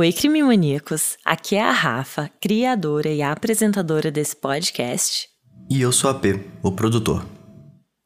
Oi, 0.00 0.14
crime 0.14 0.42
maníacos! 0.42 1.18
Aqui 1.22 1.56
é 1.56 1.60
a 1.60 1.72
Rafa, 1.72 2.30
criadora 2.40 3.10
e 3.10 3.20
apresentadora 3.20 4.10
desse 4.10 4.34
podcast. 4.34 5.28
E 5.68 5.78
eu 5.82 5.92
sou 5.92 6.08
a 6.08 6.14
P, 6.14 6.40
o 6.62 6.72
produtor. 6.72 7.22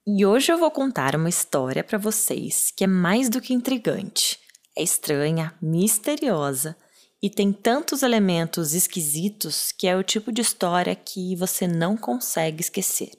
E 0.04 0.26
hoje 0.26 0.50
eu 0.50 0.58
vou 0.58 0.72
contar 0.72 1.14
uma 1.14 1.28
história 1.28 1.84
para 1.84 1.96
vocês 1.96 2.72
que 2.76 2.82
é 2.82 2.88
mais 2.88 3.28
do 3.28 3.40
que 3.40 3.54
intrigante. 3.54 4.40
É 4.76 4.82
estranha, 4.82 5.54
misteriosa 5.62 6.76
e 7.22 7.30
tem 7.30 7.52
tantos 7.52 8.02
elementos 8.02 8.74
esquisitos 8.74 9.70
que 9.70 9.86
é 9.86 9.96
o 9.96 10.02
tipo 10.02 10.32
de 10.32 10.40
história 10.40 10.96
que 10.96 11.36
você 11.36 11.68
não 11.68 11.96
consegue 11.96 12.60
esquecer. 12.60 13.12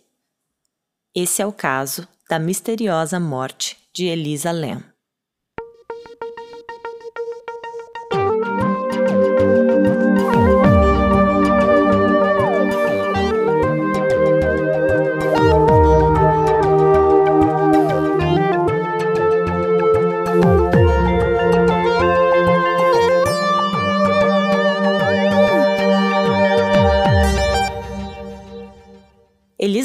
Esse 1.15 1.41
é 1.41 1.45
o 1.45 1.53
caso 1.53 2.05
da 2.29 2.37
misteriosa 2.37 3.21
morte 3.21 3.77
de 3.93 4.07
Elisa 4.07 4.51
Lam. 4.51 4.83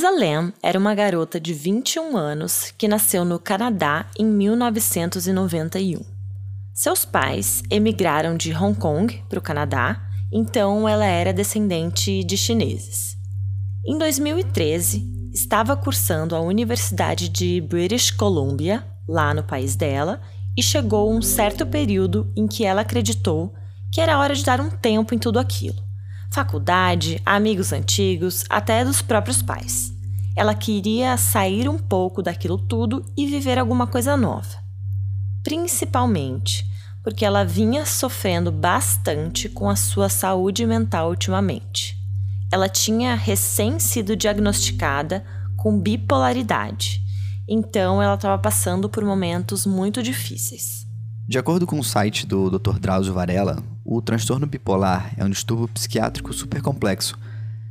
Elisa 0.02 0.18
Lam 0.18 0.50
era 0.62 0.78
uma 0.78 0.95
garota 0.95 1.38
de 1.38 1.52
21 1.52 2.16
anos 2.16 2.72
que 2.78 2.88
nasceu 2.88 3.22
no 3.22 3.38
Canadá 3.38 4.06
em 4.18 4.24
1991. 4.24 6.00
Seus 6.73 7.04
pais 7.04 7.62
emigraram 7.70 8.34
de 8.34 8.50
Hong 8.50 8.78
Kong 8.78 9.23
para 9.28 9.38
o 9.38 9.42
Canadá, 9.42 10.00
então 10.32 10.88
ela 10.88 11.04
era 11.04 11.34
descendente 11.34 12.24
de 12.24 12.34
chineses. 12.34 13.15
Em 13.84 13.98
2013, 13.98 15.04
estava 15.34 15.76
cursando 15.76 16.35
a 16.35 16.40
Universidade 16.40 17.29
de 17.29 17.60
British 17.60 18.10
Columbia, 18.10 18.82
lá 19.07 19.35
no 19.35 19.42
país 19.42 19.76
dela, 19.76 20.23
e 20.57 20.62
chegou 20.62 21.12
um 21.12 21.20
certo 21.20 21.66
período 21.66 22.32
em 22.35 22.46
que 22.46 22.64
ela 22.64 22.80
acreditou 22.80 23.52
que 23.92 24.01
era 24.01 24.18
hora 24.18 24.35
de 24.35 24.45
dar 24.45 24.62
um 24.62 24.70
tempo 24.70 25.14
em 25.14 25.18
tudo 25.18 25.38
aquilo 25.38 25.90
faculdade, 26.30 27.20
amigos 27.26 27.73
antigos, 27.73 28.45
até 28.48 28.85
dos 28.85 29.02
próprios 29.02 29.42
pais. 29.42 29.90
Ela 30.36 30.54
queria 30.54 31.16
sair 31.16 31.68
um 31.68 31.78
pouco 31.78 32.23
daquilo 32.23 32.59
tudo 32.59 33.04
e 33.16 33.26
viver 33.26 33.59
alguma 33.59 33.86
coisa 33.86 34.16
nova. 34.16 34.59
Principalmente 35.42 36.64
porque 37.02 37.24
ela 37.24 37.45
vinha 37.45 37.86
sofrendo 37.86 38.52
bastante 38.52 39.48
com 39.48 39.68
a 39.70 39.76
sua 39.76 40.08
saúde 40.08 40.66
mental 40.66 41.08
ultimamente. 41.08 41.96
Ela 42.52 42.68
tinha 42.68 43.14
recém 43.14 43.78
sido 43.78 44.16
diagnosticada 44.16 45.24
com 45.56 45.78
bipolaridade, 45.78 47.01
então 47.48 48.02
ela 48.02 48.14
estava 48.14 48.38
passando 48.38 48.88
por 48.88 49.04
momentos 49.04 49.64
muito 49.66 50.02
difíceis. 50.02 50.86
De 51.26 51.38
acordo 51.38 51.66
com 51.66 51.78
o 51.78 51.84
site 51.84 52.26
do 52.26 52.51
Dr. 52.51 52.78
Drauzio 52.80 53.14
Varela, 53.14 53.62
o 53.84 54.02
transtorno 54.02 54.46
bipolar 54.46 55.12
é 55.16 55.24
um 55.24 55.30
distúrbio 55.30 55.68
psiquiátrico 55.68 56.32
super 56.32 56.60
complexo. 56.60 57.16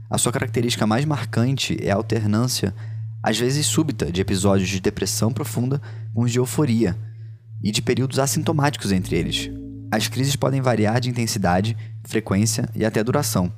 A 0.10 0.18
sua 0.18 0.32
característica 0.32 0.88
mais 0.88 1.06
marcante 1.06 1.78
é 1.82 1.92
a 1.92 1.96
alternância, 1.96 2.74
às 3.22 3.38
vezes 3.38 3.68
súbita, 3.68 4.12
de 4.12 4.22
episódios 4.22 4.68
de 4.68 4.80
depressão 4.80 5.32
profunda 5.32 5.80
com 6.14 6.24
os 6.24 6.32
de 6.32 6.40
euforia, 6.40 6.98
e 7.62 7.72
de 7.72 7.82
períodos 7.82 8.18
assintomáticos 8.18 8.92
entre 8.92 9.16
eles. 9.16 9.52
As 9.92 10.08
crises 10.08 10.36
podem 10.36 10.62
variar 10.62 11.00
de 11.00 11.10
intensidade, 11.10 11.78
frequência 12.04 12.68
e 12.76 12.86
até 12.86 13.04
duração. 13.04 13.52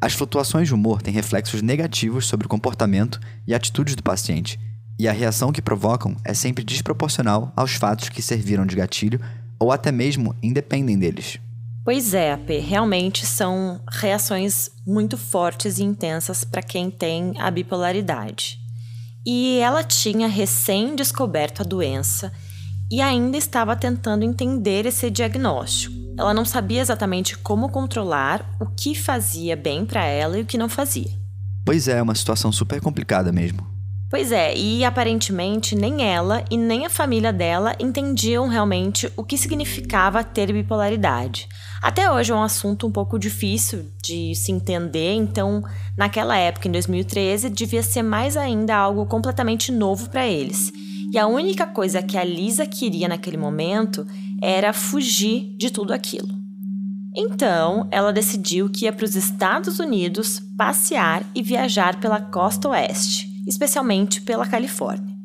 As 0.00 0.14
flutuações 0.14 0.68
de 0.68 0.74
humor 0.74 1.02
têm 1.02 1.12
reflexos 1.12 1.62
negativos 1.62 2.26
sobre 2.26 2.46
o 2.46 2.50
comportamento 2.50 3.20
e 3.46 3.54
atitudes 3.54 3.94
do 3.94 4.02
paciente, 4.02 4.58
e 4.98 5.06
a 5.06 5.12
reação 5.12 5.52
que 5.52 5.62
provocam 5.62 6.16
é 6.24 6.34
sempre 6.34 6.64
desproporcional 6.64 7.52
aos 7.56 7.74
fatos 7.74 8.08
que 8.08 8.22
serviram 8.22 8.66
de 8.66 8.74
gatilho 8.74 9.20
ou 9.60 9.70
até 9.70 9.92
mesmo 9.92 10.34
independem 10.42 10.98
deles. 10.98 11.38
Pois 11.90 12.12
é, 12.12 12.38
realmente 12.60 13.24
são 13.24 13.80
reações 13.90 14.68
muito 14.86 15.16
fortes 15.16 15.78
e 15.78 15.82
intensas 15.82 16.44
para 16.44 16.60
quem 16.60 16.90
tem 16.90 17.32
a 17.40 17.50
bipolaridade. 17.50 18.58
E 19.24 19.58
ela 19.60 19.82
tinha 19.82 20.28
recém 20.28 20.94
descoberto 20.94 21.62
a 21.62 21.64
doença 21.64 22.30
e 22.90 23.00
ainda 23.00 23.38
estava 23.38 23.74
tentando 23.74 24.22
entender 24.22 24.84
esse 24.84 25.10
diagnóstico. 25.10 25.94
Ela 26.18 26.34
não 26.34 26.44
sabia 26.44 26.82
exatamente 26.82 27.38
como 27.38 27.70
controlar 27.70 28.44
o 28.60 28.66
que 28.66 28.94
fazia 28.94 29.56
bem 29.56 29.86
para 29.86 30.04
ela 30.04 30.38
e 30.38 30.42
o 30.42 30.46
que 30.46 30.58
não 30.58 30.68
fazia. 30.68 31.10
Pois 31.64 31.88
é, 31.88 31.96
é 31.96 32.02
uma 32.02 32.14
situação 32.14 32.52
super 32.52 32.82
complicada 32.82 33.32
mesmo. 33.32 33.77
Pois 34.10 34.32
é, 34.32 34.56
e 34.56 34.84
aparentemente 34.86 35.74
nem 35.74 36.02
ela 36.02 36.42
e 36.50 36.56
nem 36.56 36.86
a 36.86 36.90
família 36.90 37.30
dela 37.30 37.76
entendiam 37.78 38.48
realmente 38.48 39.12
o 39.14 39.22
que 39.22 39.36
significava 39.36 40.24
ter 40.24 40.50
bipolaridade. 40.50 41.46
Até 41.82 42.10
hoje 42.10 42.32
é 42.32 42.34
um 42.34 42.42
assunto 42.42 42.86
um 42.86 42.90
pouco 42.90 43.18
difícil 43.18 43.84
de 44.02 44.34
se 44.34 44.50
entender, 44.50 45.12
então, 45.12 45.62
naquela 45.94 46.38
época, 46.38 46.66
em 46.66 46.72
2013, 46.72 47.50
devia 47.50 47.82
ser 47.82 48.02
mais 48.02 48.34
ainda 48.34 48.74
algo 48.74 49.04
completamente 49.04 49.70
novo 49.70 50.08
para 50.08 50.26
eles. 50.26 50.72
E 51.12 51.18
a 51.18 51.26
única 51.26 51.66
coisa 51.66 52.02
que 52.02 52.16
a 52.16 52.24
Lisa 52.24 52.66
queria 52.66 53.08
naquele 53.08 53.36
momento 53.36 54.06
era 54.40 54.72
fugir 54.72 55.54
de 55.58 55.70
tudo 55.70 55.92
aquilo. 55.92 56.28
Então, 57.14 57.86
ela 57.90 58.12
decidiu 58.12 58.70
que 58.70 58.86
ia 58.86 58.92
para 58.92 59.04
os 59.04 59.14
Estados 59.14 59.78
Unidos 59.78 60.40
passear 60.56 61.22
e 61.34 61.42
viajar 61.42 62.00
pela 62.00 62.20
costa 62.20 62.70
oeste 62.70 63.37
especialmente 63.48 64.20
pela 64.20 64.46
Califórnia. 64.46 65.16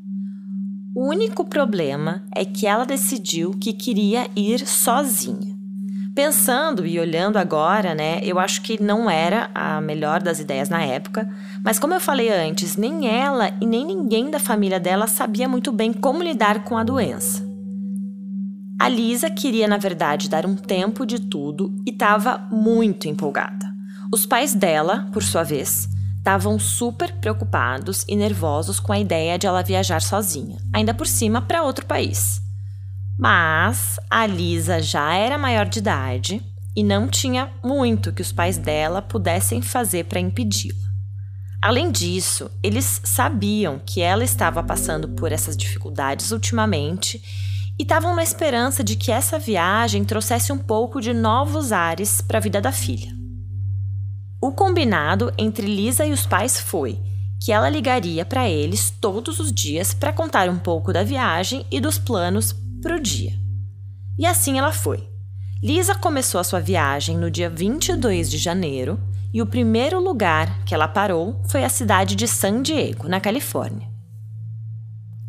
O 0.96 1.10
único 1.10 1.44
problema 1.44 2.24
é 2.34 2.46
que 2.46 2.66
ela 2.66 2.86
decidiu 2.86 3.52
que 3.52 3.74
queria 3.74 4.28
ir 4.36 4.66
sozinha. 4.66 5.54
Pensando 6.16 6.86
e 6.86 7.00
olhando 7.00 7.38
agora, 7.38 7.96
né, 7.96 8.20
eu 8.24 8.38
acho 8.38 8.62
que 8.62 8.82
não 8.82 9.10
era 9.10 9.50
a 9.56 9.82
melhor 9.82 10.22
das 10.22 10.40
ideias 10.40 10.70
na 10.70 10.84
época, 10.84 11.28
mas 11.66 11.80
como 11.80 11.96
eu 11.96 12.00
falei 12.00 12.30
antes, 12.30 12.78
nem 12.78 13.08
ela 13.08 13.52
e 13.60 13.66
nem 13.66 13.84
ninguém 13.84 14.30
da 14.30 14.38
família 14.38 14.80
dela 14.80 15.08
sabia 15.08 15.50
muito 15.50 15.72
bem 15.72 15.92
como 15.92 16.22
lidar 16.22 16.64
com 16.64 16.78
a 16.78 16.84
doença. 16.84 17.44
A 18.80 18.88
Lisa 18.88 19.30
queria, 19.30 19.68
na 19.68 19.78
verdade, 19.78 20.30
dar 20.30 20.46
um 20.46 20.56
tempo 20.56 21.06
de 21.06 21.20
tudo 21.20 21.74
e 21.86 21.90
estava 21.90 22.48
muito 22.52 23.08
empolgada. 23.08 23.74
Os 24.14 24.28
pais 24.28 24.54
dela, 24.54 25.10
por 25.12 25.24
sua 25.24 25.42
vez, 25.42 25.90
estavam 26.24 26.58
super 26.58 27.12
preocupados 27.16 28.06
e 28.08 28.16
nervosos 28.16 28.80
com 28.80 28.94
a 28.94 29.00
ideia 29.00 29.38
de 29.38 29.46
ela 29.46 29.62
viajar 29.62 30.02
sozinha, 30.02 30.58
ainda 30.72 30.94
por 30.94 31.06
cima 31.06 31.42
para 31.42 31.64
outro 31.64 31.86
país. 31.86 32.42
Mas 33.20 34.00
a 34.10 34.26
Lisa 34.26 34.82
já 34.82 35.14
era 35.14 35.38
maior 35.38 35.66
de 35.66 35.80
idade 35.80 36.42
e 36.74 36.82
não 36.82 37.10
tinha 37.10 37.52
muito 37.62 38.14
que 38.14 38.22
os 38.22 38.32
pais 38.32 38.58
dela 38.58 39.02
pudessem 39.02 39.62
fazer 39.62 40.06
para 40.06 40.22
impedi-la. 40.22 40.80
Além 41.62 41.92
disso, 41.92 42.50
eles 42.64 43.02
sabiam 43.04 43.82
que 43.86 44.00
ela 44.00 44.24
estava 44.24 44.64
passando 44.64 45.10
por 45.10 45.34
essas 45.34 45.58
dificuldades 45.58 46.32
ultimamente 46.32 47.22
e 47.78 47.84
estavam 47.84 48.16
na 48.16 48.24
esperança 48.24 48.82
de 48.82 48.96
que 48.96 49.12
essa 49.12 49.38
viagem 49.38 50.06
trouxesse 50.06 50.54
um 50.54 50.58
pouco 50.58 51.02
de 51.02 51.14
novos 51.14 51.74
ares 51.74 52.22
para 52.22 52.38
a 52.38 52.42
vida 52.42 52.62
da 52.62 52.72
filha. 52.72 53.23
O 54.44 54.52
combinado 54.52 55.32
entre 55.38 55.66
Lisa 55.66 56.06
e 56.06 56.12
os 56.12 56.26
pais 56.26 56.60
foi 56.60 57.00
que 57.42 57.50
ela 57.50 57.70
ligaria 57.70 58.26
para 58.26 58.50
eles 58.50 58.90
todos 58.90 59.40
os 59.40 59.54
dias 59.54 59.94
para 59.94 60.12
contar 60.12 60.50
um 60.50 60.60
pouco 60.60 60.92
da 60.92 61.02
viagem 61.02 61.66
e 61.72 61.80
dos 61.80 61.98
planos 61.98 62.54
para 62.82 62.98
o 62.98 63.00
dia. 63.00 63.32
E 64.20 64.26
assim 64.26 64.60
ela 64.60 64.74
foi. 64.74 65.08
Lisa 65.64 65.96
começou 65.96 66.42
a 66.42 66.44
sua 66.44 66.60
viagem 66.60 67.18
no 67.18 67.32
dia 67.32 67.50
22 67.50 68.30
de 68.30 68.38
janeiro 68.38 69.00
e 69.34 69.42
o 69.42 69.46
primeiro 69.46 69.98
lugar 70.02 70.66
que 70.66 70.76
ela 70.76 70.90
parou 70.90 71.42
foi 71.48 71.64
a 71.64 71.70
cidade 71.70 72.14
de 72.14 72.28
San 72.28 72.62
Diego, 72.62 73.08
na 73.08 73.22
Califórnia. 73.22 73.88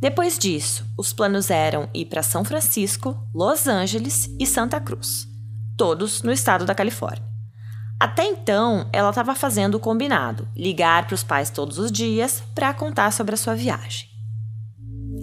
Depois 0.01 0.37
disso, 0.37 0.85
os 0.99 1.13
planos 1.13 1.51
eram 1.51 1.89
ir 1.95 2.07
para 2.07 2.25
São 2.25 2.45
Francisco, 2.45 3.17
Los 3.33 3.69
Angeles 3.69 4.29
e 4.41 4.45
Santa 4.45 4.81
Cruz, 4.81 5.29
todos 5.77 6.21
no 6.25 6.33
estado 6.33 6.65
da 6.65 6.75
Califórnia. 6.75 7.34
Até 7.99 8.25
então, 8.27 8.89
ela 8.93 9.11
estava 9.11 9.35
fazendo 9.35 9.77
o 9.77 9.81
combinado: 9.81 10.49
ligar 10.57 11.07
para 11.07 11.15
os 11.15 11.23
pais 11.23 11.51
todos 11.51 11.79
os 11.79 11.91
dias 11.91 12.43
para 12.55 12.75
contar 12.75 13.13
sobre 13.13 13.35
a 13.35 13.39
sua 13.39 13.55
viagem. 13.55 14.09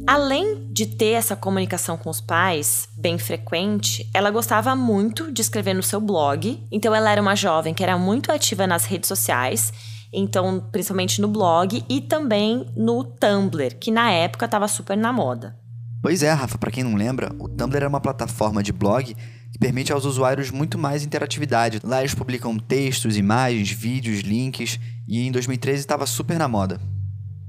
Além 0.07 0.67
de 0.71 0.87
ter 0.87 1.11
essa 1.11 1.35
comunicação 1.35 1.95
com 1.95 2.09
os 2.09 2.19
pais 2.19 2.89
bem 2.97 3.17
frequente, 3.17 4.09
ela 4.13 4.31
gostava 4.31 4.75
muito 4.75 5.31
de 5.31 5.41
escrever 5.41 5.75
no 5.75 5.83
seu 5.83 6.01
blog. 6.01 6.65
Então, 6.71 6.93
ela 6.93 7.11
era 7.11 7.21
uma 7.21 7.35
jovem 7.35 7.73
que 7.73 7.83
era 7.83 7.97
muito 7.97 8.31
ativa 8.31 8.65
nas 8.65 8.85
redes 8.85 9.07
sociais, 9.07 9.71
então, 10.11 10.67
principalmente 10.71 11.21
no 11.21 11.27
blog 11.27 11.85
e 11.87 12.01
também 12.01 12.65
no 12.75 13.03
Tumblr, 13.03 13.77
que 13.79 13.91
na 13.91 14.11
época 14.11 14.45
estava 14.45 14.67
super 14.67 14.97
na 14.97 15.13
moda. 15.13 15.55
Pois 16.01 16.23
é, 16.23 16.31
Rafa, 16.31 16.57
para 16.57 16.71
quem 16.71 16.83
não 16.83 16.95
lembra, 16.95 17.31
o 17.39 17.47
Tumblr 17.47 17.77
era 17.77 17.87
uma 17.87 18.01
plataforma 18.01 18.63
de 18.63 18.73
blog 18.73 19.15
que 19.51 19.59
permite 19.59 19.91
aos 19.91 20.05
usuários 20.05 20.49
muito 20.49 20.77
mais 20.77 21.03
interatividade. 21.03 21.79
Lá 21.83 21.99
eles 21.99 22.15
publicam 22.15 22.57
textos, 22.57 23.17
imagens, 23.17 23.69
vídeos, 23.71 24.21
links, 24.21 24.79
e 25.07 25.25
em 25.27 25.31
2013 25.31 25.79
estava 25.79 26.05
super 26.05 26.39
na 26.39 26.47
moda. 26.47 26.79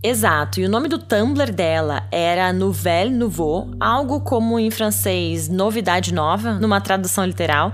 Exato, 0.04 0.60
e 0.60 0.64
o 0.64 0.68
nome 0.68 0.88
do 0.88 0.98
Tumblr 0.98 1.52
dela 1.52 2.08
era 2.10 2.52
Nouvelle 2.52 3.14
Nouveau, 3.14 3.70
algo 3.78 4.20
como 4.20 4.58
em 4.58 4.68
francês 4.68 5.48
novidade 5.48 6.12
nova, 6.12 6.54
numa 6.54 6.80
tradução 6.80 7.24
literal. 7.24 7.72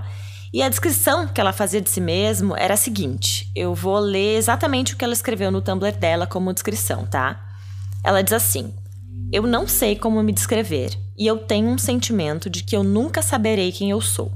E 0.53 0.63
a 0.63 0.69
descrição 0.69 1.27
que 1.27 1.41
ela 1.41 1.55
fazia 1.55 1.81
de 1.81 1.89
si 1.89 2.03
mesmo 2.03 2.55
era 2.55 2.75
a 2.75 2.77
seguinte: 2.77 3.51
eu 3.57 3.75
vou 3.75 3.99
ler 3.99 4.37
exatamente 4.37 4.93
o 4.93 4.97
que 4.99 5.05
ela 5.05 5.15
escreveu 5.15 5.51
no 5.51 5.63
Tumblr 5.63 5.97
dela 5.97 6.27
como 6.27 6.53
descrição, 6.53 7.07
tá? 7.07 7.41
Ela 8.05 8.23
diz 8.23 8.35
assim: 8.35 8.75
Eu 9.31 9.47
não 9.47 9.67
sei 9.67 9.97
como 9.97 10.23
me 10.23 10.33
descrever 10.33 10.91
e 11.19 11.27
eu 11.27 11.39
tenho 11.39 11.69
um 11.69 11.79
sentimento 11.79 12.49
de 12.49 12.63
que 12.63 12.77
eu 12.77 12.83
nunca 12.83 13.21
saberei 13.21 13.73
quem 13.73 13.91
eu 13.91 14.01
sou. 14.01 14.33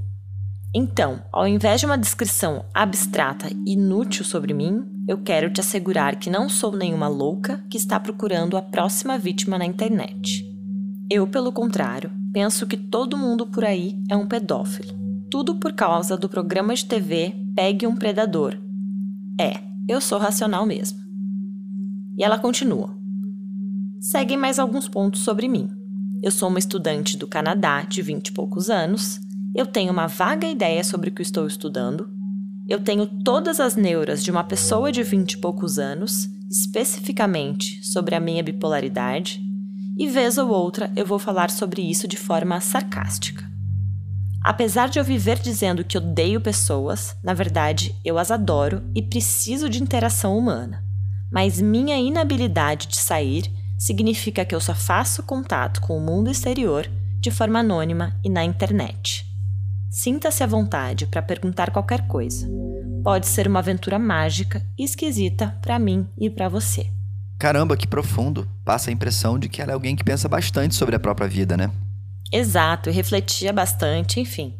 Então, 0.75 1.23
ao 1.31 1.47
invés 1.47 1.81
de 1.81 1.87
uma 1.87 1.99
descrição 1.99 2.65
abstrata 2.73 3.49
e 3.67 3.73
inútil 3.75 4.25
sobre 4.25 4.55
mim, 4.55 4.85
eu 5.07 5.19
quero 5.19 5.51
te 5.51 5.61
assegurar 5.61 6.17
que 6.17 6.31
não 6.31 6.49
sou 6.49 6.75
nenhuma 6.75 7.09
louca 7.09 7.63
que 7.71 7.77
está 7.77 8.01
procurando 8.01 8.57
a 8.57 8.63
próxima 8.63 9.19
vítima 9.19 9.59
na 9.59 9.67
internet. 9.67 10.45
Eu, 11.11 11.27
pelo 11.27 11.53
contrário, 11.53 12.11
penso 12.33 12.67
que 12.67 12.77
todo 12.77 13.19
mundo 13.19 13.47
por 13.47 13.65
aí 13.65 14.03
é 14.11 14.17
um 14.17 14.27
pedófilo. 14.27 14.95
Tudo 15.31 15.57
por 15.57 15.73
causa 15.73 16.17
do 16.17 16.29
programa 16.29 16.75
de 16.75 16.87
TV 16.87 17.35
Pegue 17.55 17.87
um 17.87 17.95
Predador. 17.95 18.57
É, 19.39 19.61
eu 19.87 20.01
sou 20.01 20.19
racional 20.19 20.65
mesmo. 20.65 20.99
E 22.17 22.25
ela 22.25 22.39
continua. 22.39 23.02
Seguem 24.03 24.37
mais 24.37 24.59
alguns 24.59 24.89
pontos 24.89 25.21
sobre 25.21 25.47
mim. 25.47 25.71
Eu 26.21 26.33
sou 26.33 26.49
uma 26.49 26.59
estudante 26.59 27.17
do 27.17 27.25
Canadá 27.25 27.83
de 27.83 28.03
20 28.03 28.27
e 28.27 28.33
poucos 28.33 28.69
anos. 28.69 29.21
Eu 29.55 29.65
tenho 29.65 29.93
uma 29.93 30.09
vaga 30.09 30.49
ideia 30.49 30.83
sobre 30.83 31.09
o 31.09 31.13
que 31.13 31.23
estou 31.23 31.47
estudando. 31.47 32.11
Eu 32.69 32.81
tenho 32.81 33.07
todas 33.07 33.61
as 33.61 33.77
neuras 33.77 34.25
de 34.25 34.29
uma 34.33 34.43
pessoa 34.43 34.91
de 34.91 35.05
20 35.05 35.35
e 35.35 35.39
poucos 35.39 35.79
anos, 35.79 36.29
especificamente 36.51 37.81
sobre 37.87 38.17
a 38.17 38.21
minha 38.21 38.43
bipolaridade. 38.43 39.41
E 39.97 40.09
vez 40.09 40.37
ou 40.37 40.49
outra 40.49 40.91
eu 40.97 41.07
vou 41.07 41.21
falar 41.21 41.49
sobre 41.49 41.81
isso 41.81 42.09
de 42.09 42.17
forma 42.17 42.61
sarcástica. 42.61 43.49
Apesar 44.43 44.89
de 44.89 44.99
eu 44.99 45.05
viver 45.05 45.39
dizendo 45.39 45.85
que 45.85 45.97
odeio 45.97 46.41
pessoas, 46.41 47.17
na 47.23 47.35
verdade 47.35 47.95
eu 48.05 48.19
as 48.19 48.33
adoro 48.33 48.83
e 48.97 49.01
preciso 49.01 49.69
de 49.69 49.81
interação 49.81 50.37
humana. 50.37 50.85
Mas 51.31 51.63
minha 51.63 51.97
inabilidade 51.97 52.89
de 52.89 52.97
sair 52.97 53.62
significa 53.83 54.45
que 54.45 54.55
eu 54.55 54.61
só 54.61 54.77
faço 54.77 55.25
contato 55.25 55.81
com 55.81 55.99
o 55.99 56.01
mundo 56.01 56.31
exterior 56.31 56.89
de 57.19 57.33
forma 57.33 57.59
anônima 57.59 58.17
e 58.23 58.29
na 58.29 58.45
internet. 58.45 59.27
Sinta-se 59.91 60.45
à 60.45 60.47
vontade 60.47 61.05
para 61.05 61.21
perguntar 61.21 61.73
qualquer 61.73 62.07
coisa. 62.07 62.49
Pode 63.03 63.27
ser 63.27 63.49
uma 63.49 63.59
aventura 63.59 63.99
mágica 63.99 64.65
e 64.79 64.85
esquisita 64.85 65.59
para 65.61 65.81
mim 65.81 66.07
e 66.17 66.31
para 66.31 66.49
você. 66.49 66.87
Caramba, 67.41 67.77
que 67.77 67.89
profundo. 67.89 68.49
Passa 68.65 68.89
a 68.89 68.93
impressão 68.93 69.37
de 69.37 69.49
que 69.49 69.61
ela 69.61 69.73
é 69.73 69.75
alguém 69.75 69.97
que 69.97 70.05
pensa 70.05 70.29
bastante 70.29 70.77
sobre 70.77 70.95
a 70.95 71.01
própria 71.01 71.27
vida, 71.27 71.57
né? 71.57 71.69
Exato, 72.31 72.89
e 72.89 72.93
refletia 72.93 73.53
bastante, 73.53 74.21
enfim. 74.21 74.55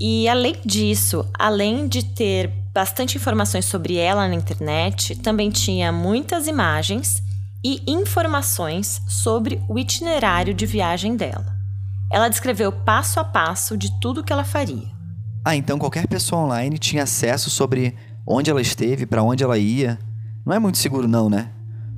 E 0.00 0.26
além 0.26 0.56
disso, 0.64 1.28
além 1.38 1.86
de 1.86 2.02
ter 2.02 2.48
bastante 2.72 3.18
informações 3.18 3.66
sobre 3.66 3.96
ela 3.96 4.26
na 4.26 4.34
internet, 4.34 5.16
também 5.16 5.50
tinha 5.50 5.92
muitas 5.92 6.46
imagens 6.46 7.22
e 7.64 7.82
informações 7.86 9.02
sobre 9.06 9.62
o 9.68 9.78
itinerário 9.78 10.54
de 10.54 10.66
viagem 10.66 11.16
dela. 11.16 11.56
Ela 12.10 12.28
descreveu 12.28 12.72
passo 12.72 13.20
a 13.20 13.24
passo 13.24 13.76
de 13.76 13.90
tudo 14.00 14.22
que 14.24 14.32
ela 14.32 14.44
faria. 14.44 14.88
Ah, 15.44 15.56
então 15.56 15.78
qualquer 15.78 16.06
pessoa 16.06 16.42
online 16.42 16.78
tinha 16.78 17.02
acesso 17.02 17.50
sobre 17.50 17.94
onde 18.26 18.50
ela 18.50 18.60
esteve, 18.60 19.06
para 19.06 19.22
onde 19.22 19.42
ela 19.42 19.58
ia. 19.58 19.98
Não 20.44 20.54
é 20.54 20.58
muito 20.58 20.78
seguro 20.78 21.08
não, 21.08 21.28
né? 21.28 21.50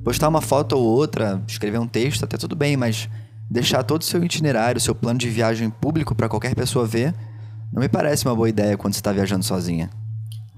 Postar 0.03 0.29
uma 0.29 0.41
foto 0.41 0.77
ou 0.77 0.83
outra, 0.83 1.41
escrever 1.47 1.79
um 1.79 1.87
texto, 1.87 2.23
até 2.23 2.37
tudo 2.37 2.55
bem, 2.55 2.75
mas 2.75 3.09
deixar 3.49 3.83
todo 3.83 4.01
o 4.01 4.05
seu 4.05 4.23
itinerário, 4.23 4.79
seu 4.79 4.95
plano 4.95 5.19
de 5.19 5.29
viagem 5.29 5.69
público 5.69 6.15
para 6.15 6.29
qualquer 6.29 6.55
pessoa 6.55 6.85
ver, 6.85 7.13
não 7.71 7.81
me 7.81 7.89
parece 7.89 8.25
uma 8.25 8.35
boa 8.35 8.49
ideia 8.49 8.77
quando 8.77 8.93
você 8.93 8.99
está 8.99 9.11
viajando 9.11 9.45
sozinha. 9.45 9.89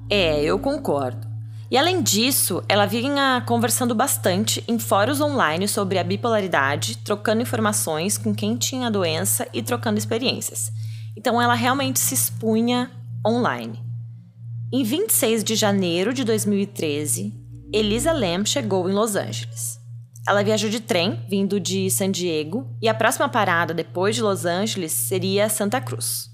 É, 0.10 0.42
eu 0.44 0.60
concordo. 0.60 1.32
E 1.71 1.77
além 1.77 2.01
disso, 2.01 2.63
ela 2.68 2.86
vinha 2.86 3.44
conversando 3.45 3.95
bastante 3.95 4.63
em 4.68 4.77
fóruns 4.77 5.21
online 5.21 5.68
sobre 5.68 5.98
a 5.98 6.04
bipolaridade, 6.04 6.98
trocando 6.98 7.42
informações 7.42 8.18
com 8.18 8.33
quem 8.33 8.56
tinha 8.56 8.88
a 8.88 8.92
doença 8.92 9.48
e 9.54 9.62
trocando 9.62 9.98
experiências. 9.98 10.71
Então 11.18 11.42
ela 11.42 11.56
realmente 11.56 12.00
se 12.00 12.13
expunha 12.13 12.92
online. 13.25 13.81
Em 14.71 14.83
26 14.83 15.44
de 15.44 15.56
janeiro 15.56 16.13
de 16.13 16.24
2013, 16.24 17.33
Elisa 17.71 18.12
Lam 18.12 18.45
chegou 18.45 18.89
em 18.89 18.94
Los 18.94 19.16
Angeles. 19.16 19.80
Ela 20.27 20.44
viajou 20.44 20.69
de 20.69 20.80
trem, 20.80 21.19
vindo 21.30 21.59
de 21.59 21.89
San 21.89 22.09
Diego, 22.09 22.68
e 22.81 22.88
a 22.88 22.94
próxima 22.94 23.27
parada 23.27 23.74
depois 23.74 24.16
de 24.16 24.21
Los 24.21 24.45
Angeles 24.45 24.92
seria 24.92 25.50
Santa 25.50 25.81
Cruz. 25.81 26.32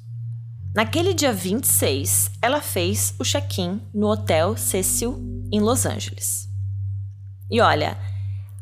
Naquele 0.74 1.16
dia 1.16 1.34
26, 1.34 2.32
ela 2.42 2.62
fez 2.62 3.16
o 3.18 3.24
check-in 3.24 3.82
no 3.92 4.08
Hotel 4.08 4.56
Cecil 4.56 5.20
em 5.52 5.60
Los 5.60 5.86
Angeles. 5.86 6.48
E 7.50 7.60
olha, 7.60 7.98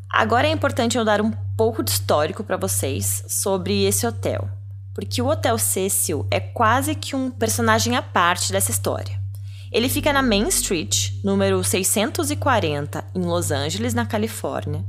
agora 0.09 0.48
é 0.48 0.51
importante 0.51 0.98
eu 0.98 1.04
dar 1.04 1.21
um 1.21 1.31
pouco 1.57 1.83
de 1.83 1.92
histórico 1.92 2.45
para 2.45 2.56
vocês 2.56 3.25
sobre 3.27 3.83
esse 3.83 4.07
hotel, 4.07 4.50
porque 4.94 5.21
o 5.21 5.27
Hotel 5.27 5.57
Cecil 5.57 6.25
é 6.31 6.39
quase 6.39 6.95
que 6.95 7.13
um 7.13 7.30
personagem 7.30 7.98
à 7.98 8.01
parte 8.01 8.54
dessa 8.54 8.71
história. 8.71 9.21
Ele 9.69 9.89
fica 9.89 10.13
na 10.13 10.21
Main 10.21 10.48
Street, 10.48 11.12
número 11.25 11.62
640, 11.62 13.04
em 13.13 13.21
Los 13.21 13.51
Angeles, 13.51 13.94
na 13.94 14.06
Califórnia 14.06 14.86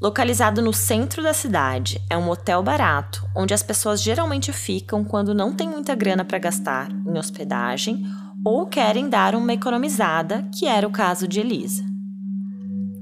Localizado 0.00 0.60
no 0.60 0.74
centro 0.74 1.22
da 1.22 1.32
cidade, 1.32 2.02
é 2.10 2.18
um 2.18 2.28
hotel 2.28 2.62
barato, 2.62 3.26
onde 3.34 3.54
as 3.54 3.62
pessoas 3.62 4.02
geralmente 4.02 4.52
ficam 4.52 5.02
quando 5.02 5.34
não 5.34 5.54
têm 5.54 5.70
muita 5.70 5.94
grana 5.94 6.22
para 6.22 6.38
gastar 6.38 6.90
em 6.90 7.18
hospedagem 7.18 8.04
ou 8.44 8.66
querem 8.66 9.08
dar 9.08 9.34
uma 9.34 9.54
economizada, 9.54 10.46
que 10.54 10.66
era 10.66 10.86
o 10.86 10.90
caso 10.90 11.26
de 11.26 11.40
Elisa. 11.40 11.82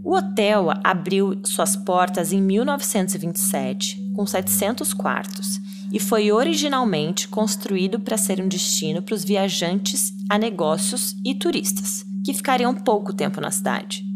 O 0.04 0.14
hotel 0.14 0.68
abriu 0.84 1.40
suas 1.44 1.74
portas 1.74 2.32
em 2.32 2.40
1927, 2.40 4.12
com 4.14 4.24
700 4.24 4.94
quartos, 4.94 5.60
e 5.90 5.98
foi 5.98 6.30
originalmente 6.30 7.26
construído 7.26 7.98
para 7.98 8.16
ser 8.16 8.40
um 8.40 8.46
destino 8.46 9.02
para 9.02 9.14
os 9.14 9.24
viajantes 9.24 10.12
a 10.30 10.38
negócios 10.38 11.16
e 11.24 11.34
turistas, 11.34 12.04
que 12.24 12.32
ficariam 12.32 12.72
pouco 12.72 13.12
tempo 13.12 13.40
na 13.40 13.50
cidade. 13.50 14.13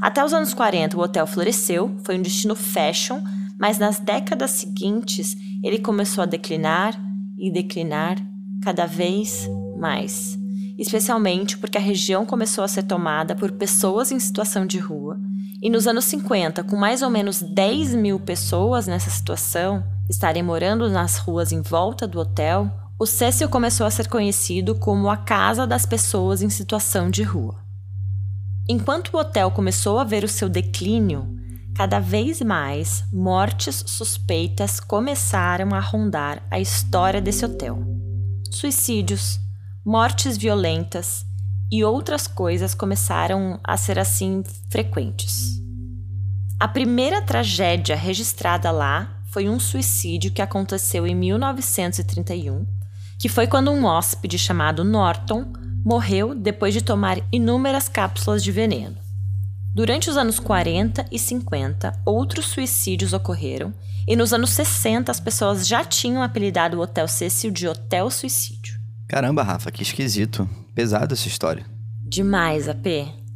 Até 0.00 0.24
os 0.24 0.32
anos 0.32 0.54
40, 0.54 0.96
o 0.96 1.00
hotel 1.00 1.26
floresceu, 1.26 1.96
foi 2.04 2.18
um 2.18 2.22
destino 2.22 2.54
fashion, 2.54 3.20
mas 3.58 3.78
nas 3.78 3.98
décadas 3.98 4.52
seguintes 4.52 5.36
ele 5.62 5.78
começou 5.78 6.22
a 6.22 6.26
declinar 6.26 6.98
e 7.36 7.50
declinar 7.50 8.16
cada 8.62 8.86
vez 8.86 9.48
mais. 9.78 10.38
Especialmente 10.78 11.58
porque 11.58 11.76
a 11.76 11.80
região 11.80 12.24
começou 12.24 12.62
a 12.62 12.68
ser 12.68 12.84
tomada 12.84 13.34
por 13.34 13.50
pessoas 13.52 14.12
em 14.12 14.20
situação 14.20 14.64
de 14.64 14.78
rua, 14.78 15.18
e 15.60 15.68
nos 15.68 15.88
anos 15.88 16.04
50, 16.04 16.62
com 16.62 16.76
mais 16.76 17.02
ou 17.02 17.10
menos 17.10 17.42
10 17.42 17.96
mil 17.96 18.20
pessoas 18.20 18.86
nessa 18.86 19.10
situação, 19.10 19.82
estarem 20.08 20.42
morando 20.42 20.88
nas 20.88 21.18
ruas 21.18 21.50
em 21.50 21.60
volta 21.60 22.06
do 22.06 22.20
hotel, 22.20 22.70
o 22.96 23.04
Cecil 23.04 23.48
começou 23.48 23.84
a 23.84 23.90
ser 23.90 24.08
conhecido 24.08 24.76
como 24.76 25.10
a 25.10 25.16
Casa 25.16 25.66
das 25.66 25.84
Pessoas 25.84 26.42
em 26.42 26.50
Situação 26.50 27.10
de 27.10 27.24
Rua. 27.24 27.67
Enquanto 28.70 29.14
o 29.14 29.18
hotel 29.18 29.50
começou 29.50 29.98
a 29.98 30.04
ver 30.04 30.24
o 30.24 30.28
seu 30.28 30.46
declínio, 30.46 31.26
cada 31.74 31.98
vez 31.98 32.42
mais 32.42 33.02
mortes 33.10 33.82
suspeitas 33.86 34.78
começaram 34.78 35.74
a 35.74 35.80
rondar 35.80 36.42
a 36.50 36.60
história 36.60 37.18
desse 37.18 37.46
hotel. 37.46 37.82
Suicídios, 38.50 39.40
mortes 39.82 40.36
violentas 40.36 41.24
e 41.72 41.82
outras 41.82 42.26
coisas 42.26 42.74
começaram 42.74 43.58
a 43.64 43.74
ser 43.78 43.98
assim 43.98 44.42
frequentes. 44.68 45.62
A 46.60 46.68
primeira 46.68 47.22
tragédia 47.22 47.96
registrada 47.96 48.70
lá 48.70 49.22
foi 49.32 49.48
um 49.48 49.58
suicídio 49.58 50.30
que 50.30 50.42
aconteceu 50.42 51.06
em 51.06 51.14
1931, 51.14 52.66
que 53.18 53.30
foi 53.30 53.46
quando 53.46 53.70
um 53.70 53.86
hóspede 53.86 54.38
chamado 54.38 54.84
Norton 54.84 55.52
morreu 55.84 56.34
depois 56.34 56.74
de 56.74 56.82
tomar 56.82 57.20
inúmeras 57.32 57.88
cápsulas 57.88 58.42
de 58.42 58.52
veneno. 58.52 58.96
Durante 59.74 60.10
os 60.10 60.16
anos 60.16 60.40
40 60.40 61.06
e 61.10 61.18
50, 61.18 62.00
outros 62.04 62.46
suicídios 62.46 63.12
ocorreram, 63.12 63.72
e 64.06 64.16
nos 64.16 64.32
anos 64.32 64.50
60 64.50 65.12
as 65.12 65.20
pessoas 65.20 65.68
já 65.68 65.84
tinham 65.84 66.22
apelidado 66.22 66.78
o 66.78 66.80
Hotel 66.80 67.06
Cecil 67.06 67.50
de 67.50 67.68
Hotel 67.68 68.10
Suicídio. 68.10 68.78
Caramba, 69.06 69.42
Rafa, 69.42 69.70
que 69.70 69.82
esquisito. 69.82 70.48
Pesado 70.74 71.14
essa 71.14 71.28
história. 71.28 71.66
Demais, 72.02 72.68
AP. 72.68 72.86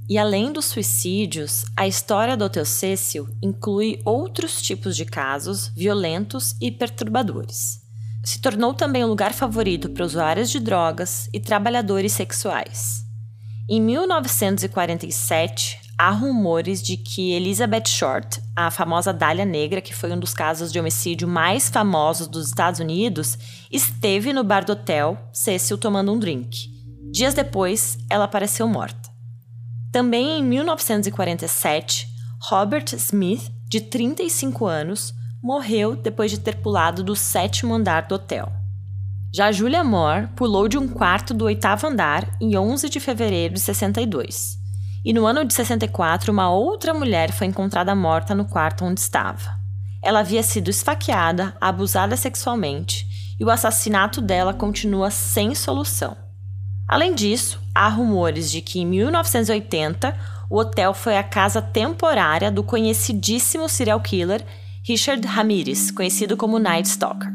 E 0.09 0.19
além 0.19 0.53
dos 0.53 0.65
suicídios, 0.65 1.65
a 1.77 1.87
história 1.87 2.37
do 2.37 2.45
Hotel 2.45 2.65
Cecil 2.65 3.29
inclui 3.43 4.01
outros 4.05 4.61
tipos 4.63 4.97
de 4.97 5.05
casos 5.05 5.69
violentos 5.77 6.57
e 6.61 6.71
perturbadores. 6.71 7.82
Se 8.25 8.41
tornou 8.41 8.73
também 8.73 9.05
um 9.05 9.09
lugar 9.09 9.33
favorito 9.33 9.91
para 9.91 10.05
usuários 10.05 10.51
de 10.51 10.61
drogas 10.61 11.29
e 11.33 11.41
trabalhadores 11.41 12.13
sexuais. 12.13 13.03
Em 13.69 13.81
1947, 13.81 15.81
há 15.99 16.11
rumores 16.11 16.83
de 16.83 16.97
que 16.97 17.33
Elizabeth 17.33 17.89
Short, 17.89 18.41
a 18.57 18.71
famosa 18.71 19.13
Dália 19.13 19.45
Negra, 19.45 19.81
que 19.81 19.95
foi 19.95 20.13
um 20.13 20.19
dos 20.19 20.35
casos 20.35 20.73
de 20.73 20.79
homicídio 20.79 21.29
mais 21.29 21.69
famosos 21.69 22.27
dos 22.27 22.49
Estados 22.49 22.81
Unidos, 22.81 23.39
esteve 23.71 24.33
no 24.33 24.45
bar 24.45 24.65
do 24.65 24.73
hotel 24.73 25.19
Cecil 25.33 25.79
tomando 25.79 26.13
um 26.13 26.19
drink. 26.19 26.71
Dias 27.13 27.35
depois, 27.35 27.99
ela 28.09 28.25
apareceu 28.25 28.67
morta. 28.67 29.11
Também 29.93 30.39
em 30.39 30.43
1947, 30.43 32.09
Robert 32.41 32.87
Smith, 32.95 33.53
de 33.69 33.81
35 33.81 34.67
anos, 34.67 35.15
morreu 35.43 35.97
depois 35.97 36.31
de 36.31 36.39
ter 36.39 36.57
pulado 36.57 37.03
do 37.03 37.17
sétimo 37.17 37.75
andar 37.75 38.03
do 38.03 38.15
hotel. 38.15 38.53
Já 39.35 39.51
Julia 39.51 39.83
Moore 39.83 40.29
pulou 40.37 40.69
de 40.69 40.79
um 40.79 40.87
quarto 40.87 41.35
do 41.35 41.47
oitavo 41.47 41.87
andar 41.87 42.37
em 42.41 42.57
11 42.57 42.89
de 42.89 43.01
fevereiro 43.01 43.55
de 43.55 43.61
62. 43.61 44.59
E 45.05 45.13
no 45.13 45.27
ano 45.27 45.45
de 45.45 45.53
64, 45.53 46.31
uma 46.31 46.51
outra 46.51 46.95
mulher 46.95 47.33
foi 47.33 47.49
encontrada 47.49 47.95
morta 47.95 48.35
no 48.35 48.45
quarto 48.45 48.85
onde 48.85 49.01
estava. 49.01 49.59
Ela 50.01 50.21
havia 50.21 50.43
sido 50.43 50.69
esfaqueada, 50.69 51.57
abusada 51.61 52.17
sexualmente, 52.17 53.07
e 53.41 53.45
o 53.45 53.51
assassinato 53.51 54.21
dela 54.21 54.55
continua 54.55 55.11
sem 55.11 55.55
solução. 55.55 56.17
Além 56.87 57.15
disso, 57.15 57.61
há 57.75 57.89
rumores 57.89 58.51
de 58.51 58.61
que 58.61 58.81
em 58.81 58.87
1980 58.87 60.15
o 60.51 60.59
hotel 60.59 60.93
foi 60.93 61.17
a 61.17 61.25
casa 61.25 61.63
temporária 61.63 62.51
do 62.51 62.63
conhecidíssimo 62.63 63.69
serial 63.69 64.01
killer 64.01 64.45
Richard 64.85 65.25
Ramirez, 65.29 65.93
conhecido 65.93 66.37
como 66.37 66.59
Night 66.59 66.89
Stalker. 66.89 67.33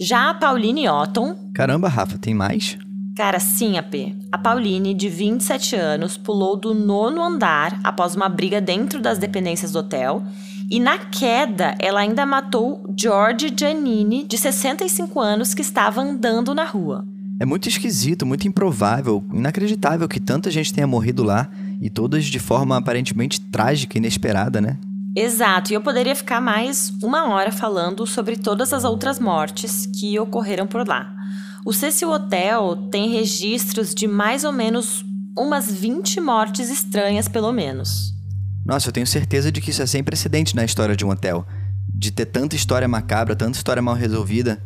Já 0.00 0.30
a 0.30 0.34
Pauline 0.34 0.88
Otton. 0.88 1.36
Caramba, 1.54 1.88
Rafa, 1.88 2.16
tem 2.16 2.32
mais? 2.32 2.78
Cara, 3.14 3.38
sim, 3.38 3.76
AP. 3.76 4.16
A 4.32 4.38
Pauline, 4.38 4.94
de 4.94 5.10
27 5.10 5.76
anos, 5.76 6.16
pulou 6.16 6.56
do 6.56 6.72
nono 6.72 7.22
andar 7.22 7.78
após 7.84 8.14
uma 8.14 8.30
briga 8.30 8.62
dentro 8.62 8.98
das 8.98 9.18
dependências 9.18 9.72
do 9.72 9.80
hotel. 9.80 10.22
E 10.70 10.80
na 10.80 10.96
queda, 10.96 11.74
ela 11.78 12.00
ainda 12.00 12.24
matou 12.24 12.82
George 12.98 13.52
Giannini, 13.54 14.24
de 14.24 14.38
65 14.38 15.20
anos, 15.20 15.52
que 15.52 15.60
estava 15.60 16.00
andando 16.00 16.54
na 16.54 16.64
rua. 16.64 17.06
É 17.38 17.44
muito 17.44 17.68
esquisito, 17.68 18.24
muito 18.24 18.48
improvável, 18.48 19.22
inacreditável 19.34 20.08
que 20.08 20.18
tanta 20.18 20.50
gente 20.50 20.72
tenha 20.72 20.86
morrido 20.86 21.22
lá 21.22 21.50
e 21.78 21.90
todas 21.90 22.24
de 22.24 22.38
forma 22.38 22.78
aparentemente 22.78 23.38
trágica 23.38 23.98
e 23.98 24.00
inesperada, 24.00 24.62
né? 24.62 24.78
Exato, 25.16 25.72
e 25.72 25.74
eu 25.74 25.80
poderia 25.80 26.14
ficar 26.14 26.40
mais 26.40 26.92
uma 27.02 27.28
hora 27.28 27.50
falando 27.50 28.06
sobre 28.06 28.36
todas 28.36 28.72
as 28.72 28.84
outras 28.84 29.18
mortes 29.18 29.86
que 29.86 30.18
ocorreram 30.18 30.66
por 30.66 30.86
lá. 30.86 31.12
O 31.66 31.72
Cecil 31.72 32.10
Hotel 32.10 32.88
tem 32.90 33.10
registros 33.10 33.94
de 33.94 34.06
mais 34.06 34.44
ou 34.44 34.52
menos 34.52 35.04
umas 35.36 35.70
20 35.70 36.20
mortes 36.20 36.70
estranhas, 36.70 37.28
pelo 37.28 37.52
menos. 37.52 38.12
Nossa, 38.64 38.88
eu 38.88 38.92
tenho 38.92 39.06
certeza 39.06 39.50
de 39.50 39.60
que 39.60 39.70
isso 39.70 39.82
é 39.82 39.86
sem 39.86 40.02
precedente 40.02 40.54
na 40.54 40.64
história 40.64 40.94
de 40.94 41.04
um 41.04 41.10
hotel. 41.10 41.46
De 41.92 42.12
ter 42.12 42.26
tanta 42.26 42.54
história 42.54 42.86
macabra, 42.86 43.34
tanta 43.34 43.58
história 43.58 43.82
mal 43.82 43.94
resolvida. 43.94 44.62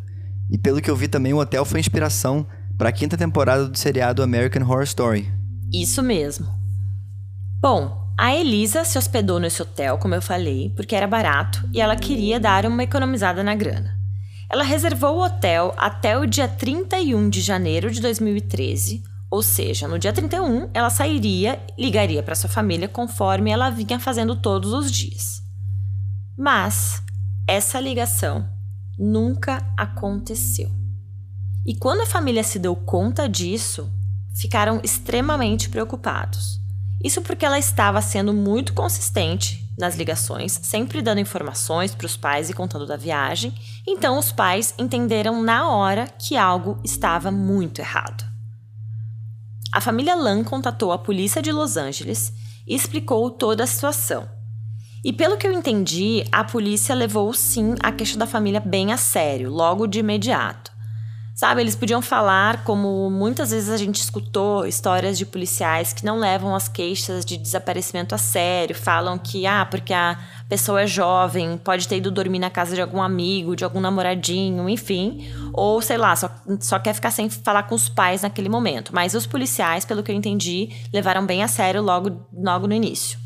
E 0.50 0.58
pelo 0.58 0.80
que 0.80 0.90
eu 0.90 0.96
vi 0.96 1.08
também, 1.08 1.32
o 1.32 1.38
hotel 1.38 1.64
foi 1.64 1.80
inspiração 1.80 2.46
para 2.76 2.90
a 2.90 2.92
quinta 2.92 3.16
temporada 3.16 3.66
do 3.66 3.78
seriado 3.78 4.22
American 4.22 4.62
Horror 4.62 4.82
Story. 4.82 5.32
Isso 5.72 6.02
mesmo. 6.02 6.46
Bom, 7.60 8.03
a 8.16 8.34
Elisa 8.34 8.84
se 8.84 8.96
hospedou 8.96 9.40
nesse 9.40 9.60
hotel, 9.60 9.98
como 9.98 10.14
eu 10.14 10.22
falei, 10.22 10.72
porque 10.76 10.94
era 10.94 11.06
barato 11.06 11.68
e 11.72 11.80
ela 11.80 11.96
queria 11.96 12.38
dar 12.38 12.64
uma 12.64 12.82
economizada 12.82 13.42
na 13.42 13.54
grana. 13.54 13.98
Ela 14.48 14.62
reservou 14.62 15.16
o 15.16 15.24
hotel 15.24 15.74
até 15.76 16.16
o 16.16 16.26
dia 16.26 16.46
31 16.46 17.28
de 17.28 17.40
janeiro 17.40 17.90
de 17.90 18.00
2013, 18.00 19.02
ou 19.28 19.42
seja, 19.42 19.88
no 19.88 19.98
dia 19.98 20.12
31 20.12 20.70
ela 20.72 20.90
sairia 20.90 21.60
e 21.76 21.84
ligaria 21.84 22.22
para 22.22 22.36
sua 22.36 22.48
família 22.48 22.86
conforme 22.86 23.50
ela 23.50 23.70
vinha 23.70 23.98
fazendo 23.98 24.36
todos 24.36 24.72
os 24.72 24.92
dias. 24.92 25.42
Mas 26.38 27.02
essa 27.48 27.80
ligação 27.80 28.48
nunca 28.96 29.60
aconteceu. 29.76 30.70
E 31.66 31.74
quando 31.74 32.02
a 32.02 32.06
família 32.06 32.44
se 32.44 32.60
deu 32.60 32.76
conta 32.76 33.28
disso, 33.28 33.90
ficaram 34.36 34.80
extremamente 34.84 35.68
preocupados. 35.68 36.63
Isso 37.02 37.22
porque 37.22 37.44
ela 37.44 37.58
estava 37.58 38.00
sendo 38.00 38.32
muito 38.32 38.72
consistente 38.72 39.64
nas 39.78 39.96
ligações, 39.96 40.58
sempre 40.62 41.02
dando 41.02 41.20
informações 41.20 41.94
para 41.94 42.06
os 42.06 42.16
pais 42.16 42.48
e 42.48 42.54
contando 42.54 42.86
da 42.86 42.96
viagem. 42.96 43.52
Então 43.86 44.18
os 44.18 44.32
pais 44.32 44.74
entenderam 44.78 45.42
na 45.42 45.68
hora 45.68 46.06
que 46.18 46.36
algo 46.36 46.80
estava 46.84 47.30
muito 47.30 47.80
errado. 47.80 48.24
A 49.72 49.80
família 49.80 50.14
Lan 50.14 50.44
contatou 50.44 50.92
a 50.92 50.98
polícia 50.98 51.42
de 51.42 51.50
Los 51.50 51.76
Angeles 51.76 52.32
e 52.66 52.74
explicou 52.74 53.30
toda 53.30 53.64
a 53.64 53.66
situação. 53.66 54.28
E 55.04 55.12
pelo 55.12 55.36
que 55.36 55.46
eu 55.46 55.52
entendi, 55.52 56.24
a 56.32 56.44
polícia 56.44 56.94
levou 56.94 57.34
sim 57.34 57.74
a 57.82 57.92
queixa 57.92 58.16
da 58.16 58.26
família 58.26 58.60
bem 58.60 58.92
a 58.92 58.96
sério, 58.96 59.50
logo 59.50 59.86
de 59.86 59.98
imediato. 59.98 60.73
Sabe, 61.34 61.62
eles 61.62 61.74
podiam 61.74 62.00
falar 62.00 62.62
como 62.62 63.10
muitas 63.10 63.50
vezes 63.50 63.68
a 63.68 63.76
gente 63.76 64.00
escutou 64.00 64.64
histórias 64.64 65.18
de 65.18 65.26
policiais 65.26 65.92
que 65.92 66.04
não 66.04 66.16
levam 66.16 66.54
as 66.54 66.68
queixas 66.68 67.24
de 67.24 67.36
desaparecimento 67.36 68.14
a 68.14 68.18
sério, 68.18 68.72
falam 68.72 69.18
que, 69.18 69.44
ah, 69.44 69.66
porque 69.66 69.92
a 69.92 70.16
pessoa 70.48 70.82
é 70.82 70.86
jovem, 70.86 71.58
pode 71.58 71.88
ter 71.88 71.96
ido 71.96 72.12
dormir 72.12 72.38
na 72.38 72.50
casa 72.50 72.76
de 72.76 72.80
algum 72.80 73.02
amigo, 73.02 73.56
de 73.56 73.64
algum 73.64 73.80
namoradinho, 73.80 74.68
enfim, 74.68 75.28
ou 75.52 75.82
sei 75.82 75.96
lá, 75.96 76.14
só, 76.14 76.30
só 76.60 76.78
quer 76.78 76.94
ficar 76.94 77.10
sem 77.10 77.28
falar 77.28 77.64
com 77.64 77.74
os 77.74 77.88
pais 77.88 78.22
naquele 78.22 78.48
momento. 78.48 78.94
Mas 78.94 79.12
os 79.12 79.26
policiais, 79.26 79.84
pelo 79.84 80.04
que 80.04 80.12
eu 80.12 80.16
entendi, 80.16 80.68
levaram 80.92 81.26
bem 81.26 81.42
a 81.42 81.48
sério 81.48 81.82
logo, 81.82 82.28
logo 82.32 82.68
no 82.68 82.74
início. 82.74 83.18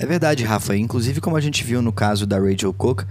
É 0.00 0.04
verdade, 0.04 0.42
Rafa. 0.42 0.76
Inclusive, 0.76 1.20
como 1.20 1.36
a 1.36 1.40
gente 1.40 1.62
viu 1.62 1.80
no 1.80 1.92
caso 1.92 2.26
da 2.26 2.40
Rachel 2.40 2.72
Cook, 2.72 3.04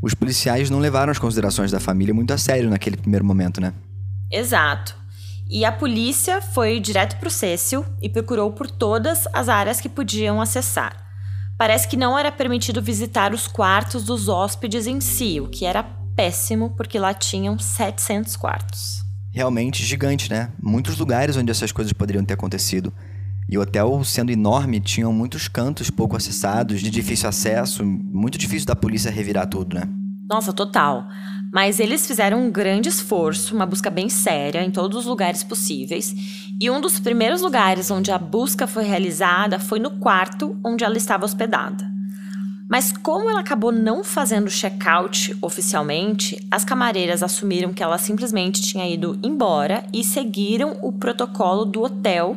os 0.00 0.14
policiais 0.14 0.70
não 0.70 0.78
levaram 0.78 1.10
as 1.10 1.18
considerações 1.18 1.72
da 1.72 1.80
família 1.80 2.14
muito 2.14 2.32
a 2.32 2.38
sério 2.38 2.70
naquele 2.70 2.96
primeiro 2.96 3.24
momento, 3.24 3.60
né? 3.60 3.74
Exato. 4.30 4.94
E 5.48 5.64
a 5.64 5.70
polícia 5.70 6.40
foi 6.42 6.80
direto 6.80 7.18
para 7.18 7.28
o 7.28 7.30
Cecil 7.30 7.84
e 8.02 8.08
procurou 8.08 8.52
por 8.52 8.68
todas 8.68 9.28
as 9.32 9.48
áreas 9.48 9.80
que 9.80 9.88
podiam 9.88 10.40
acessar. 10.40 11.04
Parece 11.56 11.88
que 11.88 11.96
não 11.96 12.18
era 12.18 12.32
permitido 12.32 12.82
visitar 12.82 13.32
os 13.32 13.46
quartos 13.46 14.04
dos 14.04 14.28
hóspedes 14.28 14.86
em 14.86 15.00
si, 15.00 15.40
o 15.40 15.48
que 15.48 15.64
era 15.64 15.84
péssimo 16.16 16.70
porque 16.76 16.98
lá 16.98 17.14
tinham 17.14 17.58
700 17.58 18.36
quartos. 18.36 19.04
Realmente 19.30 19.84
gigante, 19.84 20.30
né? 20.30 20.50
Muitos 20.60 20.98
lugares 20.98 21.36
onde 21.36 21.50
essas 21.50 21.70
coisas 21.70 21.92
poderiam 21.92 22.24
ter 22.24 22.34
acontecido. 22.34 22.92
E 23.48 23.56
o 23.56 23.60
hotel, 23.60 24.02
sendo 24.02 24.32
enorme, 24.32 24.80
tinham 24.80 25.12
muitos 25.12 25.46
cantos 25.46 25.90
pouco 25.90 26.16
acessados, 26.16 26.80
de 26.80 26.90
difícil 26.90 27.28
acesso, 27.28 27.84
muito 27.84 28.36
difícil 28.36 28.66
da 28.66 28.74
polícia 28.74 29.10
revirar 29.10 29.46
tudo, 29.46 29.76
né? 29.76 29.88
Nossa, 30.28 30.52
total. 30.52 31.06
Mas 31.56 31.80
eles 31.80 32.06
fizeram 32.06 32.42
um 32.42 32.50
grande 32.50 32.90
esforço, 32.90 33.54
uma 33.54 33.64
busca 33.64 33.88
bem 33.88 34.10
séria 34.10 34.62
em 34.62 34.70
todos 34.70 34.94
os 34.98 35.06
lugares 35.06 35.42
possíveis. 35.42 36.14
E 36.60 36.68
um 36.68 36.82
dos 36.82 37.00
primeiros 37.00 37.40
lugares 37.40 37.90
onde 37.90 38.12
a 38.12 38.18
busca 38.18 38.66
foi 38.66 38.84
realizada 38.84 39.58
foi 39.58 39.78
no 39.78 39.92
quarto 39.92 40.60
onde 40.62 40.84
ela 40.84 40.98
estava 40.98 41.24
hospedada. 41.24 41.90
Mas 42.68 42.92
como 42.92 43.30
ela 43.30 43.40
acabou 43.40 43.72
não 43.72 44.04
fazendo 44.04 44.50
check-out 44.50 45.34
oficialmente, 45.40 46.36
as 46.50 46.62
camareiras 46.62 47.22
assumiram 47.22 47.72
que 47.72 47.82
ela 47.82 47.96
simplesmente 47.96 48.60
tinha 48.60 48.86
ido 48.86 49.18
embora 49.22 49.82
e 49.94 50.04
seguiram 50.04 50.76
o 50.82 50.92
protocolo 50.92 51.64
do 51.64 51.84
hotel, 51.84 52.36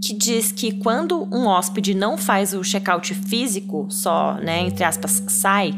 que 0.00 0.14
diz 0.14 0.52
que 0.52 0.70
quando 0.70 1.26
um 1.34 1.48
hóspede 1.48 1.92
não 1.92 2.16
faz 2.16 2.54
o 2.54 2.62
check-out 2.62 3.14
físico, 3.14 3.88
só, 3.90 4.34
né, 4.34 4.60
entre 4.60 4.84
aspas, 4.84 5.24
sai, 5.26 5.74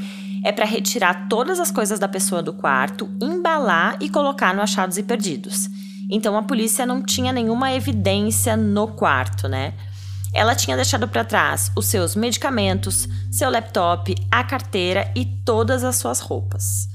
é 0.46 0.52
para 0.52 0.64
retirar 0.64 1.26
todas 1.28 1.58
as 1.58 1.72
coisas 1.72 1.98
da 1.98 2.06
pessoa 2.06 2.40
do 2.40 2.52
quarto, 2.52 3.10
embalar 3.20 3.96
e 4.00 4.08
colocar 4.08 4.54
no 4.54 4.62
achados 4.62 4.96
e 4.96 5.02
perdidos. 5.02 5.68
Então 6.08 6.36
a 6.36 6.42
polícia 6.44 6.86
não 6.86 7.02
tinha 7.02 7.32
nenhuma 7.32 7.72
evidência 7.72 8.56
no 8.56 8.86
quarto, 8.86 9.48
né? 9.48 9.74
Ela 10.32 10.54
tinha 10.54 10.76
deixado 10.76 11.08
para 11.08 11.24
trás 11.24 11.72
os 11.74 11.86
seus 11.86 12.14
medicamentos, 12.14 13.08
seu 13.28 13.50
laptop, 13.50 14.14
a 14.30 14.44
carteira 14.44 15.10
e 15.16 15.24
todas 15.24 15.82
as 15.82 15.96
suas 15.96 16.20
roupas. 16.20 16.88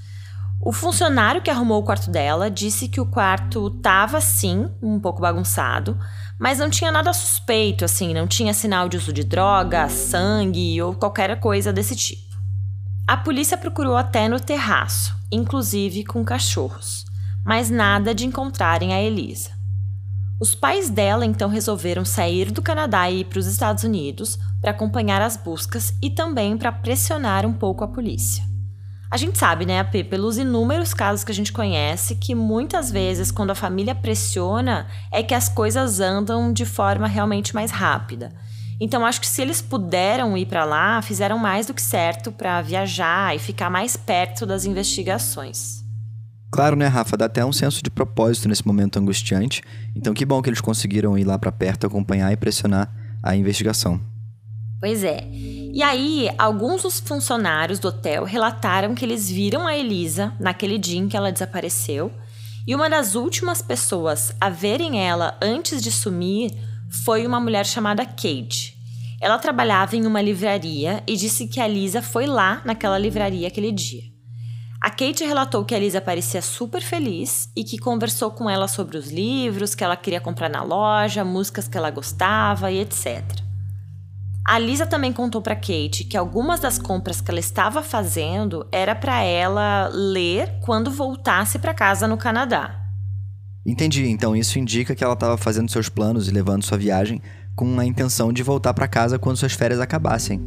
O 0.62 0.72
funcionário 0.72 1.42
que 1.42 1.50
arrumou 1.50 1.82
o 1.82 1.84
quarto 1.84 2.10
dela 2.10 2.50
disse 2.50 2.88
que 2.88 3.02
o 3.02 3.06
quarto 3.06 3.68
estava 3.68 4.22
sim 4.22 4.70
um 4.82 4.98
pouco 4.98 5.20
bagunçado, 5.20 6.00
mas 6.40 6.58
não 6.58 6.70
tinha 6.70 6.90
nada 6.90 7.12
suspeito, 7.12 7.84
assim, 7.84 8.14
não 8.14 8.28
tinha 8.28 8.54
sinal 8.54 8.88
de 8.88 8.96
uso 8.96 9.12
de 9.12 9.26
droga, 9.26 9.90
sangue 9.90 10.82
ou 10.82 10.94
qualquer 10.94 11.38
coisa 11.42 11.74
desse 11.74 11.98
tipo. 11.98 12.31
A 13.12 13.18
polícia 13.18 13.58
procurou 13.58 13.98
até 13.98 14.30
no 14.30 14.40
terraço, 14.40 15.14
inclusive 15.30 16.06
com 16.06 16.24
cachorros, 16.24 17.04
mas 17.44 17.70
nada 17.70 18.16
de 18.16 18.26
encontrarem 18.26 18.94
a 18.94 19.02
Elisa. 19.02 19.50
Os 20.40 20.56
pais 20.56 20.90
dela 20.90 21.26
então 21.26 21.50
resolveram 21.50 22.06
sair 22.06 22.52
do 22.52 22.62
Canadá 22.62 23.10
e 23.10 23.20
ir 23.20 23.26
para 23.26 23.40
os 23.40 23.48
Estados 23.48 23.84
Unidos 23.84 24.40
para 24.62 24.72
acompanhar 24.72 25.22
as 25.22 25.36
buscas 25.36 25.94
e 26.02 26.10
também 26.10 26.58
para 26.58 26.72
pressionar 26.72 27.46
um 27.46 27.52
pouco 27.52 27.84
a 27.84 27.88
polícia. 27.90 28.46
A 29.12 29.18
gente 29.18 29.38
sabe, 29.38 29.66
né, 29.66 29.82
AP, 29.82 30.06
pelos 30.10 30.38
inúmeros 30.38 30.94
casos 30.94 31.26
que 31.26 31.34
a 31.34 31.36
gente 31.36 31.52
conhece, 31.52 32.16
que 32.16 32.34
muitas 32.34 32.90
vezes, 32.90 33.30
quando 33.30 33.52
a 33.52 33.56
família 33.56 33.94
pressiona, 33.94 34.88
é 35.12 35.22
que 35.22 35.36
as 35.36 35.50
coisas 35.50 36.00
andam 36.00 36.54
de 36.54 36.64
forma 36.64 37.08
realmente 37.08 37.54
mais 37.54 37.72
rápida. 37.72 38.32
Então, 38.84 39.06
acho 39.06 39.22
que 39.22 39.28
se 39.28 39.44
eles 39.44 39.62
puderam 39.62 40.36
ir 40.36 40.48
para 40.48 40.66
lá, 40.66 41.04
fizeram 41.04 41.38
mais 41.38 41.68
do 41.68 41.74
que 41.74 41.82
certo 41.84 42.32
para 42.32 42.64
viajar 42.64 43.36
e 43.36 43.38
ficar 43.38 43.70
mais 43.70 43.96
perto 43.96 44.44
das 44.44 44.66
investigações. 44.66 45.84
Claro, 46.52 46.76
né, 46.76 46.88
Rafa? 46.88 47.16
Dá 47.16 47.26
até 47.26 47.46
um 47.46 47.54
senso 47.54 47.84
de 47.84 47.92
propósito 47.92 48.50
nesse 48.50 48.66
momento 48.66 48.98
angustiante. 48.98 49.62
Então, 49.96 50.16
que 50.16 50.26
bom 50.26 50.42
que 50.42 50.50
eles 50.50 50.60
conseguiram 50.60 51.16
ir 51.16 51.24
lá 51.24 51.38
para 51.38 51.52
perto, 51.52 51.86
acompanhar 51.86 52.34
e 52.34 52.36
pressionar 52.36 52.92
a 53.22 53.36
investigação. 53.36 54.02
Pois 54.80 55.04
é. 55.04 55.28
E 55.30 55.84
aí, 55.84 56.28
alguns 56.40 56.82
dos 56.82 57.00
funcionários 57.00 57.78
do 57.78 57.90
hotel 57.90 58.24
relataram 58.24 58.96
que 58.96 59.06
eles 59.06 59.30
viram 59.30 59.68
a 59.68 59.78
Elisa 59.78 60.34
naquele 60.40 60.80
dia 60.80 60.98
em 60.98 61.08
que 61.08 61.16
ela 61.16 61.32
desapareceu, 61.32 62.12
e 62.68 62.74
uma 62.74 62.90
das 62.90 63.14
últimas 63.14 63.62
pessoas 63.62 64.34
a 64.42 64.50
verem 64.50 65.08
ela 65.08 65.38
antes 65.40 65.84
de 65.84 65.92
sumir 65.92 66.52
foi 67.06 67.26
uma 67.26 67.40
mulher 67.40 67.66
chamada 67.66 68.06
Kate. 68.06 68.71
Ela 69.22 69.38
trabalhava 69.38 69.96
em 69.96 70.08
uma 70.08 70.20
livraria 70.20 71.04
e 71.06 71.16
disse 71.16 71.48
que 71.48 71.60
a 71.60 71.68
Lisa 71.68 72.02
foi 72.02 72.26
lá 72.26 72.60
naquela 72.66 72.98
livraria 72.98 73.48
aquele 73.48 73.72
dia. 73.72 74.02
A 74.82 74.90
Kate 74.90 75.24
relatou 75.24 75.64
que 75.64 75.76
a 75.76 75.80
Lisa 75.80 76.02
parecia 76.02 76.42
super 76.42 76.82
feliz 76.82 77.48
e 77.56 77.64
que 77.64 77.78
conversou 77.78 78.32
com 78.32 78.50
ela 78.50 78.68
sobre 78.68 78.98
os 78.98 79.12
livros 79.12 79.76
que 79.76 79.84
ela 79.84 79.96
queria 79.96 80.20
comprar 80.20 80.50
na 80.50 80.64
loja, 80.64 81.24
músicas 81.24 81.68
que 81.68 81.78
ela 81.78 81.92
gostava 81.92 82.72
e 82.72 82.80
etc. 82.80 83.22
A 84.44 84.58
Lisa 84.58 84.88
também 84.88 85.14
contou 85.14 85.40
para 85.40 85.56
Kate 85.56 86.04
que 86.04 86.18
algumas 86.18 86.60
das 86.60 86.80
compras 86.80 87.22
que 87.22 87.30
ela 87.30 87.40
estava 87.40 87.84
fazendo 87.84 88.68
era 88.72 88.96
para 88.96 89.22
ela 89.22 89.88
ler 89.94 90.58
quando 90.62 90.90
voltasse 90.90 91.60
para 91.60 91.76
casa 91.76 92.08
no 92.08 92.18
Canadá. 92.18 92.82
Entendi. 93.64 94.08
Então 94.08 94.36
isso 94.36 94.58
indica 94.58 94.96
que 94.96 95.04
ela 95.04 95.14
estava 95.14 95.38
fazendo 95.38 95.70
seus 95.70 95.90
planos 95.90 96.28
e 96.28 96.32
levando 96.32 96.64
sua 96.64 96.80
viagem 96.80 97.22
com 97.56 97.80
a 97.80 97.86
intenção 97.86 98.32
de 98.32 98.44
voltar 98.44 98.74
para 98.74 98.88
casa 98.88 99.20
quando 99.20 99.38
suas 99.38 99.54
férias 99.54 99.80
acabassem. 99.80 100.42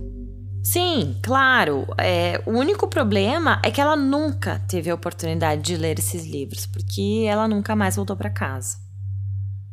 Sim, 0.62 1.16
claro. 1.22 1.86
É, 1.98 2.42
o 2.46 2.52
único 2.52 2.88
problema 2.88 3.60
é 3.62 3.70
que 3.70 3.80
ela 3.80 3.94
nunca 3.94 4.60
teve 4.66 4.90
a 4.90 4.94
oportunidade 4.94 5.60
de 5.60 5.76
ler 5.76 5.98
esses 5.98 6.24
livros, 6.24 6.66
porque 6.66 7.26
ela 7.28 7.46
nunca 7.46 7.76
mais 7.76 7.96
voltou 7.96 8.16
para 8.16 8.30
casa. 8.30 8.78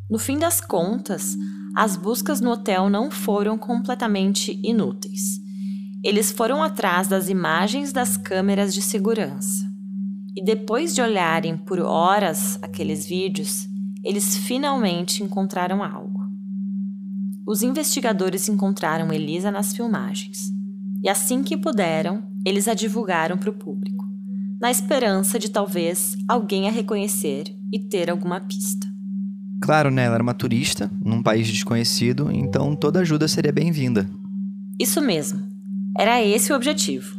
No 0.10 0.20
fim 0.20 0.38
das 0.38 0.60
contas, 0.60 1.38
as 1.74 1.96
buscas 1.96 2.42
no 2.42 2.52
hotel 2.52 2.90
não 2.90 3.10
foram 3.10 3.58
completamente 3.58 4.60
inúteis. 4.62 5.40
Eles 6.04 6.32
foram 6.32 6.62
atrás 6.62 7.08
das 7.08 7.30
imagens 7.30 7.94
das 7.94 8.18
câmeras 8.18 8.74
de 8.74 8.82
segurança. 8.82 9.64
E 10.36 10.44
depois 10.44 10.94
de 10.94 11.02
olharem 11.02 11.56
por 11.56 11.80
horas 11.80 12.60
aqueles 12.62 13.06
vídeos, 13.06 13.68
eles 14.04 14.36
finalmente 14.36 15.24
encontraram 15.24 15.82
algo. 15.82 16.21
Os 17.52 17.62
investigadores 17.62 18.48
encontraram 18.48 19.12
Elisa 19.12 19.52
nas 19.52 19.76
filmagens. 19.76 20.54
E 21.04 21.10
assim 21.10 21.44
que 21.44 21.58
puderam, 21.58 22.24
eles 22.46 22.66
a 22.66 22.74
divulgaram 22.74 23.38
para 23.38 23.50
o 23.50 23.54
público, 23.54 24.06
na 24.58 24.72
esperança 24.72 25.38
de 25.38 25.50
talvez 25.50 26.16
alguém 26.30 26.70
a 26.70 26.72
reconhecer 26.72 27.54
e 27.70 27.78
ter 27.78 28.10
alguma 28.10 28.40
pista. 28.40 28.88
Claro, 29.62 29.92
né? 29.92 30.06
Ela 30.06 30.14
era 30.14 30.24
uma 30.24 30.34
turista 30.34 30.90
num 31.04 31.22
país 31.22 31.46
desconhecido, 31.46 32.32
então 32.32 32.74
toda 32.74 33.02
ajuda 33.02 33.28
seria 33.28 33.52
bem-vinda. 33.52 34.10
Isso 34.80 35.02
mesmo. 35.02 35.46
Era 35.98 36.24
esse 36.24 36.54
o 36.54 36.56
objetivo. 36.56 37.18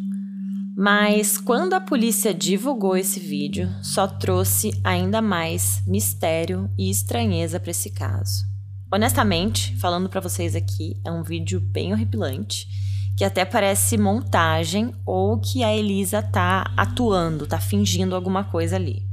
Mas 0.75 1.37
quando 1.37 1.75
a 1.75 1.81
polícia 1.81 2.33
divulgou 2.33 2.97
esse 2.97 3.21
vídeo, 3.21 3.69
só 3.83 4.07
trouxe 4.07 4.71
ainda 4.83 5.21
mais 5.21 5.83
mistério 5.87 6.71
e 6.79 6.89
estranheza 6.89 7.61
para 7.61 7.71
esse 7.71 7.91
caso. 7.91 8.51
Honestamente, 8.95 9.75
falando 9.79 10.07
para 10.07 10.21
vocês 10.21 10.55
aqui, 10.55 11.01
é 11.03 11.11
um 11.11 11.23
vídeo 11.23 11.59
bem 11.59 11.95
horripilante, 11.95 12.69
que 13.17 13.25
até 13.25 13.43
parece 13.43 13.97
montagem 13.97 14.95
ou 15.07 15.41
que 15.41 15.65
a 15.65 15.75
Elisa 15.75 16.21
tá 16.21 16.71
atuando, 16.77 17.47
tá 17.47 17.59
fingindo 17.59 18.15
alguma 18.15 18.45
coisa 18.45 18.77
ali. 18.77 19.09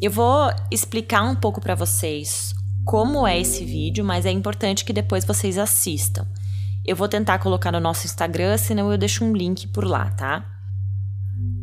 Eu 0.00 0.10
vou 0.10 0.50
explicar 0.70 1.24
um 1.24 1.36
pouco 1.36 1.60
para 1.60 1.74
vocês 1.74 2.54
como 2.86 3.26
é 3.26 3.38
esse 3.38 3.66
vídeo, 3.66 4.02
mas 4.02 4.24
é 4.24 4.30
importante 4.30 4.82
que 4.82 4.94
depois 4.94 5.26
vocês 5.26 5.58
assistam. 5.58 6.26
Eu 6.82 6.96
vou 6.96 7.06
tentar 7.06 7.38
colocar 7.38 7.70
no 7.70 7.80
nosso 7.80 8.06
Instagram, 8.06 8.56
senão 8.56 8.90
eu 8.90 8.96
deixo 8.96 9.26
um 9.26 9.34
link 9.34 9.68
por 9.68 9.84
lá, 9.84 10.10
tá? 10.12 10.42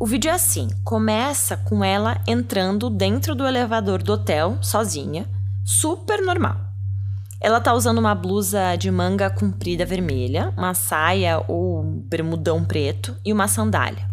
O 0.00 0.06
vídeo 0.06 0.30
é 0.30 0.34
assim: 0.34 0.68
começa 0.84 1.56
com 1.56 1.82
ela 1.82 2.22
entrando 2.28 2.88
dentro 2.88 3.34
do 3.34 3.44
elevador 3.44 4.00
do 4.04 4.12
hotel, 4.12 4.56
sozinha, 4.62 5.28
super 5.64 6.22
normal. 6.22 6.69
Ela 7.40 7.60
tá 7.60 7.72
usando 7.72 7.98
uma 7.98 8.14
blusa 8.14 8.76
de 8.76 8.90
manga 8.90 9.30
comprida 9.30 9.86
vermelha, 9.86 10.52
uma 10.56 10.74
saia 10.74 11.42
ou 11.48 11.82
bermudão 11.82 12.62
preto 12.62 13.16
e 13.24 13.32
uma 13.32 13.48
sandália. 13.48 14.08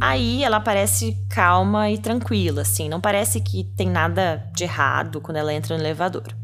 Aí 0.00 0.42
ela 0.42 0.58
parece 0.58 1.14
calma 1.28 1.90
e 1.90 1.98
tranquila, 1.98 2.62
assim, 2.62 2.88
não 2.88 3.00
parece 3.00 3.40
que 3.40 3.64
tem 3.76 3.90
nada 3.90 4.42
de 4.54 4.64
errado 4.64 5.20
quando 5.20 5.36
ela 5.36 5.52
entra 5.52 5.76
no 5.76 5.82
elevador. 5.82 6.34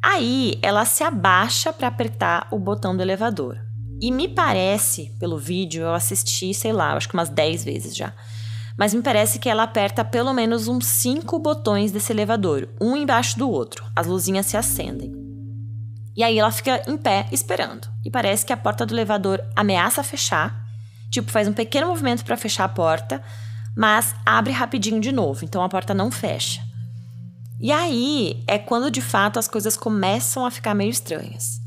Aí 0.00 0.56
ela 0.62 0.84
se 0.84 1.02
abaixa 1.02 1.72
para 1.72 1.88
apertar 1.88 2.46
o 2.52 2.58
botão 2.58 2.96
do 2.96 3.02
elevador. 3.02 3.58
E 4.00 4.12
me 4.12 4.28
parece, 4.28 5.12
pelo 5.18 5.36
vídeo, 5.36 5.82
eu 5.82 5.92
assisti, 5.92 6.54
sei 6.54 6.72
lá, 6.72 6.94
acho 6.94 7.08
que 7.08 7.14
umas 7.14 7.28
10 7.28 7.64
vezes 7.64 7.96
já. 7.96 8.12
Mas 8.78 8.94
me 8.94 9.02
parece 9.02 9.38
que 9.38 9.48
ela 9.48 9.64
aperta 9.64 10.04
pelo 10.04 10.32
menos 10.32 10.68
uns 10.68 10.86
5 10.86 11.38
botões 11.40 11.90
desse 11.90 12.12
elevador, 12.12 12.68
um 12.80 12.96
embaixo 12.96 13.38
do 13.38 13.50
outro. 13.50 13.84
As 13.96 14.06
luzinhas 14.06 14.46
se 14.46 14.56
acendem. 14.56 15.12
E 16.16 16.22
aí 16.22 16.38
ela 16.38 16.52
fica 16.52 16.82
em 16.86 16.96
pé 16.96 17.26
esperando. 17.32 17.88
E 18.04 18.10
parece 18.10 18.46
que 18.46 18.52
a 18.52 18.56
porta 18.56 18.86
do 18.86 18.94
elevador 18.94 19.42
ameaça 19.56 20.02
fechar 20.02 20.68
Tipo, 21.10 21.30
faz 21.30 21.48
um 21.48 21.52
pequeno 21.52 21.88
movimento 21.88 22.24
para 22.24 22.36
fechar 22.36 22.64
a 22.64 22.68
porta, 22.68 23.22
mas 23.76 24.14
abre 24.26 24.52
rapidinho 24.52 25.00
de 25.00 25.12
novo, 25.12 25.44
então 25.44 25.62
a 25.62 25.68
porta 25.68 25.94
não 25.94 26.10
fecha. 26.10 26.60
E 27.60 27.72
aí 27.72 28.42
é 28.46 28.58
quando 28.58 28.90
de 28.90 29.00
fato 29.00 29.38
as 29.38 29.48
coisas 29.48 29.76
começam 29.76 30.44
a 30.44 30.50
ficar 30.50 30.74
meio 30.74 30.90
estranhas. 30.90 31.60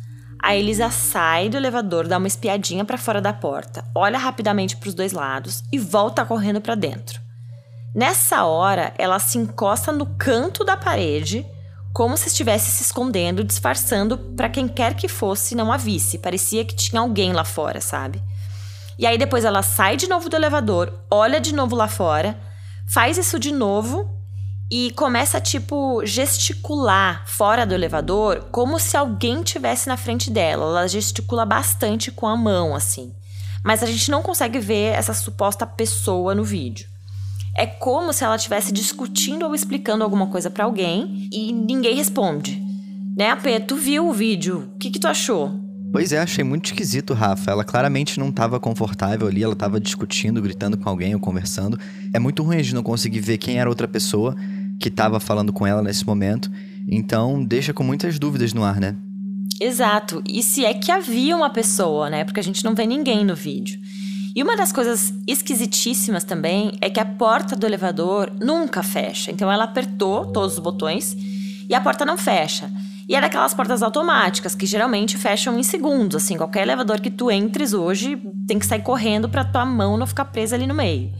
A 0.44 0.56
Elisa 0.56 0.90
sai 0.90 1.50
do 1.50 1.58
elevador, 1.58 2.08
dá 2.08 2.18
uma 2.18 2.28
espiadinha 2.28 2.84
para 2.84 2.98
fora 2.98 3.22
da 3.22 3.32
porta, 3.32 3.86
olha 3.94 4.18
rapidamente 4.18 4.76
para 4.76 4.90
os 4.90 4.96
dois 4.96 5.12
lados 5.12 5.64
e 5.72 5.78
volta 5.78 6.26
correndo 6.26 6.60
para 6.60 6.74
dentro. 6.74 7.22
Nessa 7.94 8.46
hora, 8.46 8.92
ela 8.98 9.20
se 9.20 9.38
encosta 9.38 9.92
no 9.92 10.06
canto 10.06 10.64
da 10.64 10.76
parede, 10.76 11.46
como 11.94 12.18
se 12.18 12.30
estivesse 12.30 12.72
se 12.72 12.84
escondendo, 12.84 13.44
disfarçando 13.44 14.18
para 14.18 14.50
quem 14.50 14.68
quer 14.68 14.96
que 14.96 15.08
fosse 15.08 15.54
não 15.54 15.72
a 15.72 15.78
visse. 15.78 16.18
Parecia 16.18 16.66
que 16.66 16.76
tinha 16.76 17.02
alguém 17.02 17.34
lá 17.34 17.44
fora, 17.44 17.80
sabe? 17.80 18.24
E 18.98 19.06
aí 19.06 19.18
depois 19.18 19.46
ela 19.46 19.62
sai 19.62 19.96
de 19.96 20.08
novo 20.08 20.28
do 20.28 20.36
elevador, 20.36 20.92
olha 21.10 21.40
de 21.40 21.54
novo 21.54 21.76
lá 21.76 21.88
fora, 21.88 22.40
faz 22.88 23.18
isso 23.18 23.38
de 23.38 23.52
novo 23.52 24.21
e 24.72 24.92
começa 24.92 25.38
a 25.38 25.42
tipo 25.42 26.02
gesticular 26.06 27.28
fora 27.28 27.66
do 27.66 27.74
elevador 27.74 28.48
como 28.52 28.80
se 28.80 28.96
alguém 28.96 29.44
tivesse 29.44 29.90
na 29.90 29.98
frente 29.98 30.32
dela. 30.32 30.64
Ela 30.64 30.88
gesticula 30.88 31.46
bastante 31.46 32.10
com 32.10 32.26
a 32.26 32.38
mão 32.38 32.74
assim. 32.74 33.12
Mas 33.66 33.84
a 33.84 33.86
gente 33.86 34.10
não 34.10 34.24
consegue 34.24 34.60
ver 34.60 34.94
essa 34.94 35.14
suposta 35.14 35.68
pessoa 35.68 36.34
no 36.34 36.46
vídeo. 36.46 36.88
É 37.54 37.66
como 37.66 38.14
se 38.14 38.24
ela 38.24 38.38
estivesse 38.38 38.72
discutindo 38.72 39.46
ou 39.46 39.54
explicando 39.54 40.06
alguma 40.06 40.28
coisa 40.28 40.50
para 40.50 40.64
alguém 40.64 41.28
e 41.30 41.52
ninguém 41.52 41.98
responde. 41.98 42.64
Né, 43.18 43.30
Apê? 43.30 43.60
Tu 43.60 43.76
viu 43.76 44.08
o 44.08 44.14
vídeo? 44.14 44.72
O 44.74 44.78
que, 44.78 44.90
que 44.90 45.00
tu 45.00 45.08
achou? 45.08 45.52
Pois 45.92 46.14
é, 46.14 46.20
achei 46.20 46.46
muito 46.46 46.68
esquisito, 46.68 47.14
Rafa. 47.14 47.52
Ela 47.52 47.66
claramente 47.66 48.18
não 48.18 48.30
estava 48.30 48.58
confortável 48.58 49.28
ali, 49.28 49.44
ela 49.44 49.52
estava 49.52 49.82
discutindo, 49.82 50.42
gritando 50.42 50.78
com 50.78 50.88
alguém 50.88 51.14
ou 51.14 51.20
conversando. 51.20 51.78
É 52.14 52.20
muito 52.20 52.42
ruim 52.42 52.56
a 52.56 52.64
gente 52.64 52.74
não 52.74 52.82
conseguir 52.82 53.20
ver 53.20 53.38
quem 53.38 53.60
era 53.60 53.70
outra 53.70 53.90
pessoa 53.90 54.34
que 54.82 54.90
estava 54.90 55.20
falando 55.20 55.54
com 55.54 55.66
ela 55.66 55.82
nesse 55.82 56.06
momento. 56.06 56.52
Então, 56.88 57.44
deixa 57.44 57.72
com 57.72 57.84
muitas 57.84 58.18
dúvidas 58.18 58.54
no 58.54 58.64
ar, 58.64 58.80
né? 58.80 58.96
Exato. 59.60 60.24
E 60.28 60.42
se 60.42 60.66
é 60.66 60.74
que 60.74 60.92
havia 60.92 61.38
uma 61.38 61.52
pessoa, 61.52 62.10
né? 62.10 62.24
Porque 62.24 62.40
a 62.40 62.44
gente 62.44 62.66
não 62.66 62.74
vê 62.74 62.86
ninguém 62.86 63.24
no 63.24 63.36
vídeo. 63.36 63.80
E 64.36 64.42
uma 64.42 64.58
das 64.58 64.72
coisas 64.72 65.14
esquisitíssimas 65.28 66.24
também 66.24 66.72
é 66.82 66.90
que 66.90 67.00
a 67.00 67.06
porta 67.06 67.56
do 67.56 67.66
elevador 67.66 68.32
nunca 68.42 68.82
fecha. 68.82 69.30
Então 69.30 69.52
ela 69.52 69.66
apertou 69.66 70.26
todos 70.26 70.54
os 70.54 70.60
botões 70.60 71.16
e 71.70 71.76
a 71.76 71.82
porta 71.82 72.06
não 72.06 72.18
fecha. 72.18 72.72
E 73.08 73.16
é 73.16 73.22
daquelas 73.22 73.54
portas 73.54 73.84
automáticas 73.84 74.56
que 74.56 74.66
geralmente 74.66 75.18
fecham 75.18 75.60
em 75.60 75.64
segundos, 75.64 76.24
assim, 76.24 76.38
qualquer 76.38 76.62
elevador 76.62 77.02
que 77.02 77.12
tu 77.12 77.30
entres 77.30 77.74
hoje 77.74 78.18
tem 78.48 78.58
que 78.58 78.66
sair 78.66 78.82
correndo 78.82 79.28
para 79.28 79.44
tua 79.44 79.66
mão 79.66 79.98
não 79.98 80.08
ficar 80.08 80.26
presa 80.26 80.56
ali 80.56 80.66
no 80.66 80.74
meio. 80.74 81.12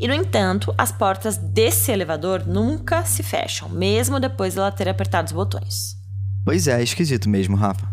E 0.00 0.06
no 0.06 0.14
entanto, 0.14 0.72
as 0.78 0.92
portas 0.92 1.36
desse 1.36 1.90
elevador 1.90 2.46
nunca 2.46 3.04
se 3.04 3.22
fecham, 3.22 3.68
mesmo 3.68 4.20
depois 4.20 4.54
dela 4.54 4.70
ter 4.70 4.88
apertado 4.88 5.26
os 5.26 5.32
botões. 5.32 5.96
Pois 6.44 6.68
é, 6.68 6.80
é 6.80 6.82
esquisito 6.82 7.28
mesmo, 7.28 7.56
Rafa. 7.56 7.88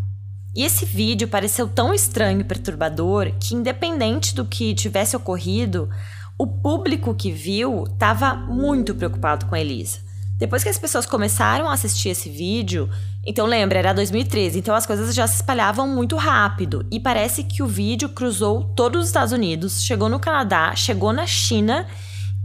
E 0.56 0.63
esse 0.63 0.86
vídeo 0.86 1.28
pareceu 1.28 1.68
tão 1.68 1.94
estranho 1.94 2.41
e 2.41 2.44
perturbador 2.44 3.32
que, 3.39 3.56
independente 3.56 4.34
do 4.34 4.46
que 4.46 4.74
tivesse 4.74 5.15
ocorrido, 5.15 5.89
O 6.38 6.46
público 6.46 7.15
que 7.15 7.32
viu 7.32 7.86
estava 7.86 8.36
muito 8.36 8.94
preocupado 8.94 9.46
com 9.46 9.56
a 9.56 9.60
Elisa. 9.60 10.00
Depois 10.38 10.63
que 10.63 10.69
as 10.69 10.78
pessoas 10.78 11.06
começaram 11.06 11.69
a 11.69 11.74
assistir 11.74 12.10
esse 12.10 12.30
vídeo, 12.30 12.89
então 13.26 13.45
lembra, 13.45 13.80
era 13.80 13.93
2013, 13.93 14.60
então 14.60 14.76
as 14.76 14.86
coisas 14.86 15.15
já 15.15 15.26
se 15.26 15.36
espalhavam 15.36 15.88
muito 15.88 16.17
rápido 16.17 16.86
e 16.91 17.00
parece 17.00 17.43
que 17.43 17.63
o 17.63 17.67
vídeo 17.67 18.10
cruzou 18.10 18.63
todos 18.76 19.02
os 19.02 19.08
Estados 19.08 19.32
Unidos, 19.32 19.82
chegou 19.82 20.10
no 20.10 20.19
Canadá, 20.19 20.76
chegou 20.76 21.13
na 21.13 21.26
China 21.26 21.88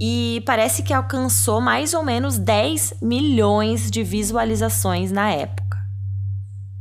e 0.01 0.43
parece 0.47 0.83
que 0.83 0.95
alcançou 0.95 1.61
mais 1.61 1.93
ou 1.93 2.05
menos 2.05 2.39
10 2.39 2.95
milhões 3.03 3.91
de 3.91 4.05
visualizações 4.05 5.11
na 5.11 5.31
época. 5.31 5.79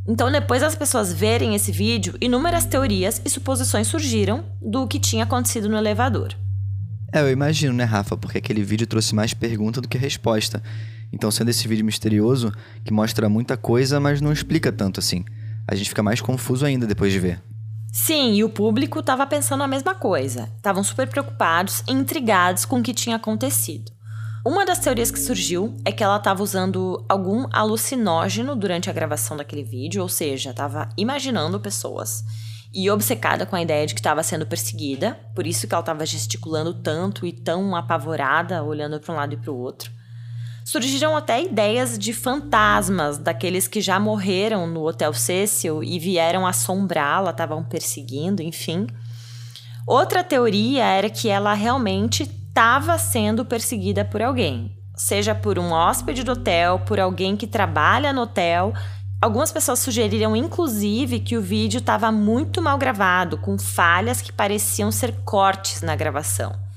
Então, 0.07 0.31
depois 0.31 0.61
das 0.61 0.75
pessoas 0.75 1.11
verem 1.11 1.53
esse 1.53 1.71
vídeo, 1.71 2.15
inúmeras 2.21 2.65
teorias 2.65 3.21
e 3.23 3.29
suposições 3.29 3.87
surgiram 3.87 4.43
do 4.61 4.87
que 4.87 4.99
tinha 4.99 5.23
acontecido 5.23 5.67
no 5.69 5.77
elevador. 5.77 6.35
É, 7.11 7.21
eu 7.21 7.29
imagino, 7.29 7.73
né, 7.73 7.83
Rafa? 7.83 8.15
Porque 8.15 8.37
aquele 8.37 8.63
vídeo 8.63 8.87
trouxe 8.87 9.13
mais 9.13 9.33
pergunta 9.33 9.81
do 9.81 9.87
que 9.87 9.97
resposta. 9.97 10.63
Então, 11.11 11.31
sendo 11.31 11.49
esse 11.49 11.67
vídeo 11.67 11.85
misterioso, 11.85 12.51
que 12.83 12.93
mostra 12.93 13.29
muita 13.29 13.57
coisa, 13.57 13.99
mas 13.99 14.21
não 14.21 14.31
explica 14.31 14.71
tanto 14.71 14.99
assim. 14.99 15.25
A 15.67 15.75
gente 15.75 15.89
fica 15.89 16.03
mais 16.03 16.21
confuso 16.21 16.65
ainda 16.65 16.85
depois 16.85 17.11
de 17.11 17.19
ver. 17.19 17.41
Sim, 17.91 18.33
e 18.33 18.43
o 18.43 18.49
público 18.49 18.99
estava 18.99 19.25
pensando 19.25 19.63
a 19.63 19.67
mesma 19.67 19.95
coisa. 19.95 20.49
Estavam 20.57 20.83
super 20.83 21.07
preocupados 21.07 21.83
e 21.87 21.91
intrigados 21.91 22.65
com 22.65 22.79
o 22.79 22.83
que 22.83 22.93
tinha 22.93 23.15
acontecido. 23.15 23.91
Uma 24.45 24.65
das 24.65 24.79
teorias 24.79 25.11
que 25.11 25.19
surgiu 25.19 25.75
é 25.83 25.91
que 25.91 26.03
ela 26.03 26.17
estava 26.17 26.41
usando 26.41 27.03
algum 27.09 27.45
alucinógeno 27.51 28.55
durante 28.55 28.89
a 28.89 28.93
gravação 28.93 29.35
daquele 29.35 29.63
vídeo, 29.63 30.01
ou 30.01 30.07
seja, 30.07 30.51
estava 30.51 30.87
imaginando 30.97 31.59
pessoas 31.59 32.23
e 32.73 32.89
obcecada 32.89 33.45
com 33.45 33.55
a 33.55 33.61
ideia 33.61 33.85
de 33.85 33.93
que 33.93 33.99
estava 33.99 34.23
sendo 34.23 34.45
perseguida, 34.45 35.19
por 35.35 35.45
isso 35.45 35.67
que 35.67 35.73
ela 35.73 35.81
estava 35.81 36.05
gesticulando 36.05 36.73
tanto 36.73 37.25
e 37.25 37.33
tão 37.33 37.75
apavorada, 37.75 38.63
olhando 38.63 38.99
para 38.99 39.13
um 39.13 39.17
lado 39.17 39.33
e 39.33 39.37
para 39.37 39.51
o 39.51 39.57
outro. 39.57 39.91
Surgiram 40.71 41.17
até 41.17 41.41
ideias 41.41 41.97
de 41.97 42.13
fantasmas, 42.13 43.17
daqueles 43.17 43.67
que 43.67 43.81
já 43.81 43.99
morreram 43.99 44.67
no 44.67 44.87
Hotel 44.87 45.11
Cecil 45.15 45.83
e 45.83 45.97
vieram 45.97 46.45
assombrá-la, 46.45 47.31
estavam 47.31 47.63
perseguindo, 47.63 48.43
enfim. 48.43 48.85
Outra 49.87 50.23
teoria 50.23 50.85
era 50.85 51.09
que 51.09 51.27
ela 51.27 51.55
realmente 51.55 52.21
estava 52.21 52.99
sendo 52.99 53.43
perseguida 53.43 54.05
por 54.05 54.21
alguém, 54.21 54.77
seja 54.95 55.33
por 55.33 55.57
um 55.57 55.71
hóspede 55.71 56.23
do 56.23 56.33
hotel, 56.33 56.77
por 56.85 56.99
alguém 56.99 57.35
que 57.35 57.47
trabalha 57.47 58.13
no 58.13 58.21
hotel. 58.21 58.71
Algumas 59.19 59.51
pessoas 59.51 59.79
sugeriram, 59.79 60.35
inclusive, 60.35 61.19
que 61.19 61.35
o 61.35 61.41
vídeo 61.41 61.79
estava 61.79 62.11
muito 62.11 62.61
mal 62.61 62.77
gravado, 62.77 63.39
com 63.39 63.57
falhas 63.57 64.21
que 64.21 64.31
pareciam 64.31 64.91
ser 64.91 65.15
cortes 65.25 65.81
na 65.81 65.95
gravação. 65.95 66.68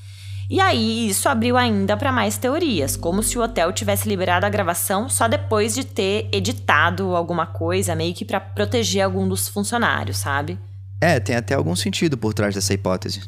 E 0.50 0.60
aí, 0.60 1.08
isso 1.08 1.28
abriu 1.28 1.56
ainda 1.56 1.96
para 1.96 2.12
mais 2.12 2.36
teorias, 2.36 2.96
como 2.96 3.22
se 3.22 3.38
o 3.38 3.42
hotel 3.42 3.72
tivesse 3.72 4.08
liberado 4.08 4.44
a 4.44 4.50
gravação 4.50 5.08
só 5.08 5.26
depois 5.28 5.74
de 5.74 5.84
ter 5.84 6.28
editado 6.32 7.16
alguma 7.16 7.46
coisa, 7.46 7.94
meio 7.94 8.14
que 8.14 8.24
para 8.24 8.40
proteger 8.40 9.02
algum 9.02 9.26
dos 9.26 9.48
funcionários, 9.48 10.18
sabe? 10.18 10.58
É, 11.00 11.18
tem 11.18 11.34
até 11.34 11.54
algum 11.54 11.74
sentido 11.74 12.16
por 12.16 12.34
trás 12.34 12.54
dessa 12.54 12.74
hipótese. 12.74 13.22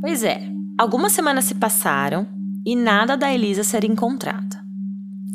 Pois 0.00 0.22
é. 0.22 0.40
Algumas 0.78 1.12
semanas 1.12 1.44
se 1.46 1.56
passaram 1.56 2.28
e 2.64 2.76
nada 2.76 3.16
da 3.16 3.32
Elisa 3.32 3.64
ser 3.64 3.82
encontrada. 3.82 4.62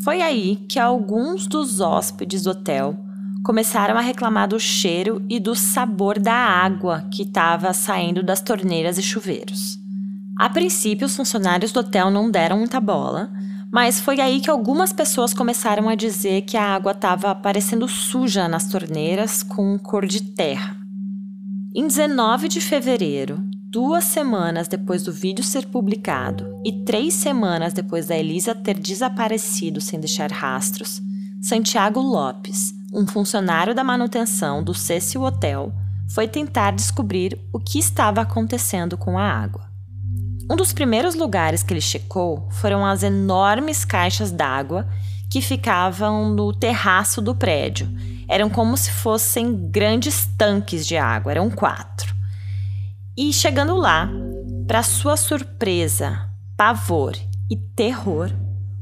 Foi 0.04 0.22
aí 0.22 0.58
que 0.70 0.80
alguns 0.80 1.48
dos 1.48 1.82
hóspedes 1.82 2.44
do 2.44 2.52
hotel 2.52 2.98
começaram 3.44 3.98
a 3.98 4.02
reclamar 4.02 4.48
do 4.48 4.60
cheiro 4.60 5.22
e 5.30 5.40
do 5.40 5.54
sabor 5.56 6.18
da 6.18 6.34
água 6.34 7.06
que 7.12 7.24
estava 7.24 7.74
saindo 7.74 8.24
das 8.24 8.42
torneiras 8.42 8.98
e 8.98 9.04
chuveiros. 9.04 9.83
A 10.38 10.50
princípio, 10.50 11.06
os 11.06 11.16
funcionários 11.16 11.72
do 11.72 11.80
hotel 11.80 12.10
não 12.10 12.30
deram 12.30 12.58
muita 12.58 12.80
bola, 12.80 13.32
mas 13.72 14.00
foi 14.00 14.20
aí 14.20 14.40
que 14.40 14.50
algumas 14.50 14.92
pessoas 14.92 15.34
começaram 15.34 15.88
a 15.88 15.96
dizer 15.96 16.42
que 16.42 16.58
a 16.58 16.76
água 16.76 16.92
estava 16.92 17.34
parecendo 17.34 17.88
suja 17.88 18.48
nas 18.48 18.68
torneiras 18.68 19.44
com 19.44 19.78
cor 19.80 20.06
de 20.06 20.22
terra. 20.22 20.78
Em 21.76 21.88
19 21.88 22.48
de 22.48 22.62
fevereiro, 22.62 23.44
duas 23.70 24.04
semanas 24.04 24.68
depois 24.68 25.04
do 25.04 25.12
vídeo 25.12 25.44
ser 25.44 25.66
publicado 25.68 26.62
e 26.64 26.84
três 26.84 27.16
semanas 27.16 27.74
depois 27.74 28.08
da 28.08 28.16
Elisa 28.16 28.54
ter 28.54 28.80
desaparecido 28.80 29.82
sem 29.82 30.00
deixar 30.00 30.32
rastros, 30.32 31.02
Santiago 31.42 32.00
Lopes, 32.00 32.72
um 32.94 33.08
funcionário 33.08 33.74
da 33.74 33.84
manutenção 33.84 34.64
do 34.64 34.74
Cecil 34.74 35.24
Hotel, 35.24 35.74
foi 36.14 36.28
tentar 36.28 36.72
descobrir 36.72 37.40
o 37.52 37.60
que 37.60 37.80
estava 37.80 38.22
acontecendo 38.22 38.96
com 38.96 39.18
a 39.18 39.24
água. 39.24 39.73
Um 40.50 40.56
dos 40.56 40.74
primeiros 40.74 41.16
lugares 41.16 41.64
que 41.64 41.74
ele 41.74 41.82
checou 41.82 42.48
foram 42.52 42.86
as 42.86 43.02
enormes 43.02 43.86
caixas 43.86 44.32
d'água 44.32 44.88
que 45.30 45.42
ficavam 45.42 46.30
no 46.30 46.54
terraço 46.54 47.22
do 47.22 47.34
prédio. 47.34 47.90
Eram 48.28 48.50
como 48.50 48.76
se 48.76 48.92
fossem 48.92 49.70
grandes 49.70 50.26
tanques 50.38 50.86
de 50.86 50.98
água, 50.98 51.32
eram 51.32 51.50
quatro. 51.50 52.14
E 53.18 53.32
chegando 53.32 53.76
lá, 53.76 54.10
para 54.68 54.84
sua 54.84 55.16
surpresa, 55.16 56.30
pavor 56.58 57.16
e 57.50 57.56
terror, 57.56 58.32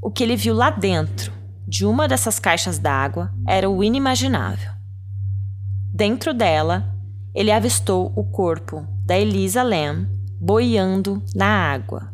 o 0.02 0.10
que 0.10 0.24
ele 0.24 0.36
viu 0.36 0.56
lá 0.56 0.70
dentro 0.70 1.32
de 1.68 1.86
uma 1.86 2.08
dessas 2.08 2.40
caixas 2.40 2.80
d'água 2.80 3.32
era 3.48 3.70
o 3.70 3.84
inimaginável. 3.84 4.72
Dentro 5.94 6.34
dela, 6.34 6.94
ele 7.34 7.52
avistou 7.52 8.12
o 8.16 8.24
corpo 8.24 8.86
da 9.06 9.18
Elisa 9.18 9.64
Lam 9.64 10.08
boiando 10.42 11.22
na 11.36 11.46
água. 11.46 12.12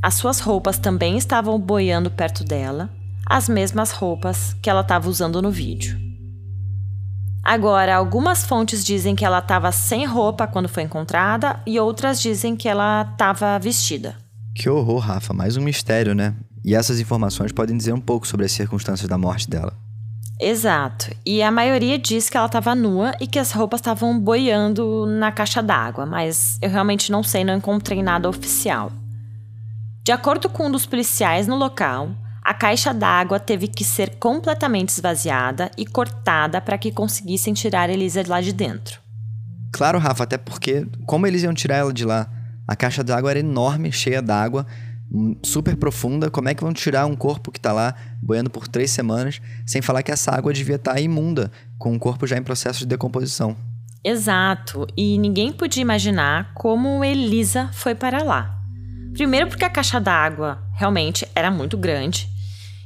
As 0.00 0.14
suas 0.14 0.38
roupas 0.38 0.78
também 0.78 1.18
estavam 1.18 1.58
boiando 1.58 2.08
perto 2.08 2.44
dela, 2.44 2.88
as 3.26 3.48
mesmas 3.48 3.90
roupas 3.90 4.54
que 4.62 4.70
ela 4.70 4.82
estava 4.82 5.08
usando 5.08 5.42
no 5.42 5.50
vídeo. 5.50 5.98
Agora, 7.42 7.96
algumas 7.96 8.44
fontes 8.44 8.84
dizem 8.84 9.16
que 9.16 9.24
ela 9.24 9.40
estava 9.40 9.72
sem 9.72 10.06
roupa 10.06 10.46
quando 10.46 10.68
foi 10.68 10.84
encontrada 10.84 11.60
e 11.66 11.80
outras 11.80 12.20
dizem 12.20 12.54
que 12.54 12.68
ela 12.68 13.02
estava 13.10 13.58
vestida. 13.58 14.16
Que 14.54 14.70
horror, 14.70 14.98
Rafa, 14.98 15.34
mais 15.34 15.56
um 15.56 15.62
mistério, 15.62 16.14
né? 16.14 16.36
E 16.64 16.76
essas 16.76 17.00
informações 17.00 17.50
podem 17.50 17.76
dizer 17.76 17.92
um 17.92 18.00
pouco 18.00 18.28
sobre 18.28 18.46
as 18.46 18.52
circunstâncias 18.52 19.08
da 19.08 19.18
morte 19.18 19.50
dela. 19.50 19.76
Exato. 20.40 21.14
E 21.24 21.42
a 21.42 21.50
maioria 21.50 21.98
diz 21.98 22.30
que 22.30 22.36
ela 22.36 22.46
estava 22.46 22.74
nua 22.74 23.12
e 23.20 23.26
que 23.26 23.38
as 23.38 23.52
roupas 23.52 23.80
estavam 23.80 24.18
boiando 24.18 25.04
na 25.04 25.30
caixa 25.30 25.62
d'água, 25.62 26.06
mas 26.06 26.58
eu 26.62 26.70
realmente 26.70 27.12
não 27.12 27.22
sei, 27.22 27.44
não 27.44 27.56
encontrei 27.56 28.02
nada 28.02 28.28
oficial. 28.28 28.90
De 30.02 30.12
acordo 30.12 30.48
com 30.48 30.66
um 30.66 30.70
dos 30.70 30.86
policiais 30.86 31.46
no 31.46 31.56
local, 31.56 32.10
a 32.42 32.54
caixa 32.54 32.94
d'água 32.94 33.38
teve 33.38 33.68
que 33.68 33.84
ser 33.84 34.16
completamente 34.18 34.88
esvaziada 34.88 35.70
e 35.76 35.84
cortada 35.84 36.58
para 36.58 36.78
que 36.78 36.90
conseguissem 36.90 37.52
tirar 37.52 37.90
Elisa 37.90 38.24
de 38.24 38.30
lá 38.30 38.40
de 38.40 38.52
dentro. 38.52 38.98
Claro, 39.70 39.98
Rafa, 39.98 40.24
até 40.24 40.38
porque 40.38 40.86
como 41.06 41.26
eles 41.26 41.42
iam 41.42 41.52
tirar 41.52 41.76
ela 41.76 41.92
de 41.92 42.04
lá? 42.04 42.28
A 42.66 42.74
caixa 42.74 43.04
d'água 43.04 43.30
era 43.30 43.40
enorme, 43.40 43.92
cheia 43.92 44.22
d'água, 44.22 44.66
super 45.42 45.76
profunda, 45.76 46.30
como 46.30 46.48
é 46.48 46.54
que 46.54 46.62
vão 46.62 46.72
tirar 46.72 47.06
um 47.06 47.16
corpo 47.16 47.50
que 47.50 47.58
está 47.58 47.72
lá 47.72 47.94
boiando 48.22 48.50
por 48.50 48.68
três 48.68 48.90
semanas, 48.90 49.40
sem 49.66 49.82
falar 49.82 50.02
que 50.02 50.12
essa 50.12 50.30
água 50.30 50.52
devia 50.52 50.76
estar 50.76 50.94
tá 50.94 51.00
imunda, 51.00 51.50
com 51.78 51.94
o 51.94 51.98
corpo 51.98 52.26
já 52.26 52.36
em 52.36 52.42
processo 52.42 52.80
de 52.80 52.86
decomposição. 52.86 53.56
Exato, 54.02 54.86
e 54.96 55.18
ninguém 55.18 55.52
podia 55.52 55.82
imaginar 55.82 56.52
como 56.54 57.04
Elisa 57.04 57.68
foi 57.72 57.94
para 57.94 58.22
lá. 58.22 58.56
Primeiro 59.12 59.48
porque 59.48 59.64
a 59.64 59.70
caixa 59.70 60.00
d'água 60.00 60.62
realmente 60.74 61.26
era 61.34 61.50
muito 61.50 61.76
grande, 61.76 62.28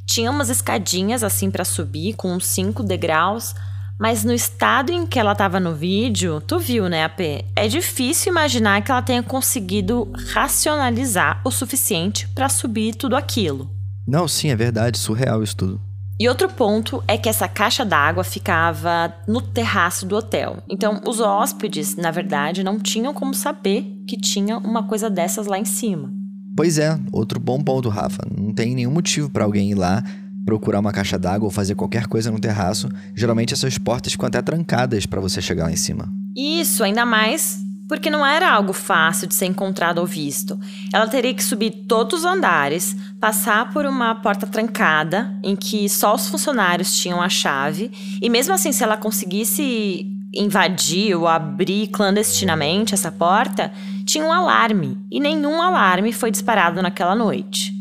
tinha 0.07 0.31
umas 0.31 0.51
escadinhas 0.51 1.23
assim 1.23 1.51
para 1.51 1.65
subir 1.65 2.15
com 2.15 2.33
uns 2.33 2.47
cinco 2.47 2.83
degraus, 2.83 3.55
mas 3.99 4.25
no 4.25 4.33
estado 4.33 4.93
em 4.93 5.07
que 5.07 5.19
ela 5.19 5.33
estava 5.33 5.61
no 5.61 5.75
vídeo, 5.75 6.41
tu 6.41 6.59
viu, 6.59 6.89
né, 6.89 7.05
AP? 7.05 7.45
É 7.55 7.69
difícil 7.69 8.33
imaginar 8.33 8.83
que 8.83 8.91
ela 8.91 9.03
tenha 9.03 9.23
conseguido 9.23 10.11
racionalizar 10.33 11.41
o 11.45 11.51
suficiente 11.51 12.29
para 12.35 12.49
subir 12.49 12.95
tudo 12.95 13.17
aquilo. 13.17 13.71
Não, 14.07 14.27
sim, 14.27 14.51
é 14.51 14.57
verdade, 14.57 14.99
surreal 14.99 15.43
isso 15.43 15.57
tudo. 15.57 15.81
E 16.19 16.29
outro 16.29 16.49
ponto 16.49 17.03
é 17.09 17.19
que 17.19 17.29
essa 17.29 17.49
caixa 17.49 17.85
d'água 17.85 18.23
ficava 18.23 19.13
no 19.27 19.41
terraço 19.41 20.07
do 20.07 20.17
hotel. 20.17 20.59
Então, 20.69 21.01
os 21.07 21.19
hóspedes, 21.19 21.97
na 21.97 22.11
verdade, 22.11 22.63
não 22.63 22.79
tinham 22.79 23.13
como 23.13 23.35
saber 23.35 23.85
que 24.07 24.17
tinha 24.17 24.59
uma 24.59 24.85
coisa 24.85 25.11
dessas 25.11 25.47
lá 25.47 25.59
em 25.59 25.65
cima. 25.65 26.13
Pois 26.57 26.79
é, 26.79 26.97
outro 27.11 27.41
bom 27.41 27.61
ponto, 27.61 27.89
Rafa. 27.89 28.23
Não 28.31 28.55
tem 28.55 28.77
nenhum 28.77 28.93
motivo 28.93 29.29
para 29.29 29.45
alguém 29.45 29.73
ir 29.73 29.75
lá 29.75 30.05
procurar 30.45 30.81
uma 30.81 30.93
caixa 30.93 31.19
d'água 31.19 31.47
ou 31.47 31.51
fazer 31.51 31.75
qualquer 31.75 32.07
coisa 32.07 32.31
no 32.31 32.39
terraço, 32.39 32.89
geralmente 33.15 33.55
essas 33.55 33.79
portas 33.79 34.13
ficam 34.13 34.27
até 34.27 34.43
trancadas 34.43 35.07
para 35.07 35.21
você 35.21 35.41
chegar 35.41 35.65
lá 35.65 35.73
em 35.73 35.77
cima. 35.77 36.13
Isso, 36.37 36.83
ainda 36.83 37.07
mais 37.07 37.65
porque 37.89 38.11
não 38.11 38.25
era 38.25 38.51
algo 38.51 38.73
fácil 38.73 39.29
de 39.29 39.35
ser 39.35 39.47
encontrado 39.47 39.99
ou 39.99 40.07
visto. 40.07 40.59
Ela 40.93 41.07
teria 41.07 41.35
que 41.35 41.45
subir 41.45 41.71
todos 41.87 42.21
os 42.21 42.25
andares, 42.25 42.97
passar 43.21 43.73
por 43.73 43.85
uma 43.85 44.15
porta 44.15 44.47
trancada, 44.47 45.35
em 45.43 45.55
que 45.55 45.89
só 45.89 46.15
os 46.15 46.29
funcionários 46.29 46.97
tinham 46.97 47.21
a 47.21 47.29
chave, 47.29 47.91
e 48.21 48.31
mesmo 48.31 48.55
assim, 48.55 48.73
se 48.73 48.83
ela 48.83 48.97
conseguisse 48.97 50.11
invadir 50.35 51.15
ou 51.15 51.29
abrir 51.29 51.89
clandestinamente 51.89 52.95
essa 52.95 53.13
porta, 53.13 53.71
tinha 54.05 54.25
um 54.25 54.33
alarme 54.33 54.99
e 55.11 55.21
nenhum 55.21 55.63
alarme 55.63 56.13
foi 56.13 56.31
disparado 56.31 56.83
naquela 56.83 57.15
noite. 57.15 57.74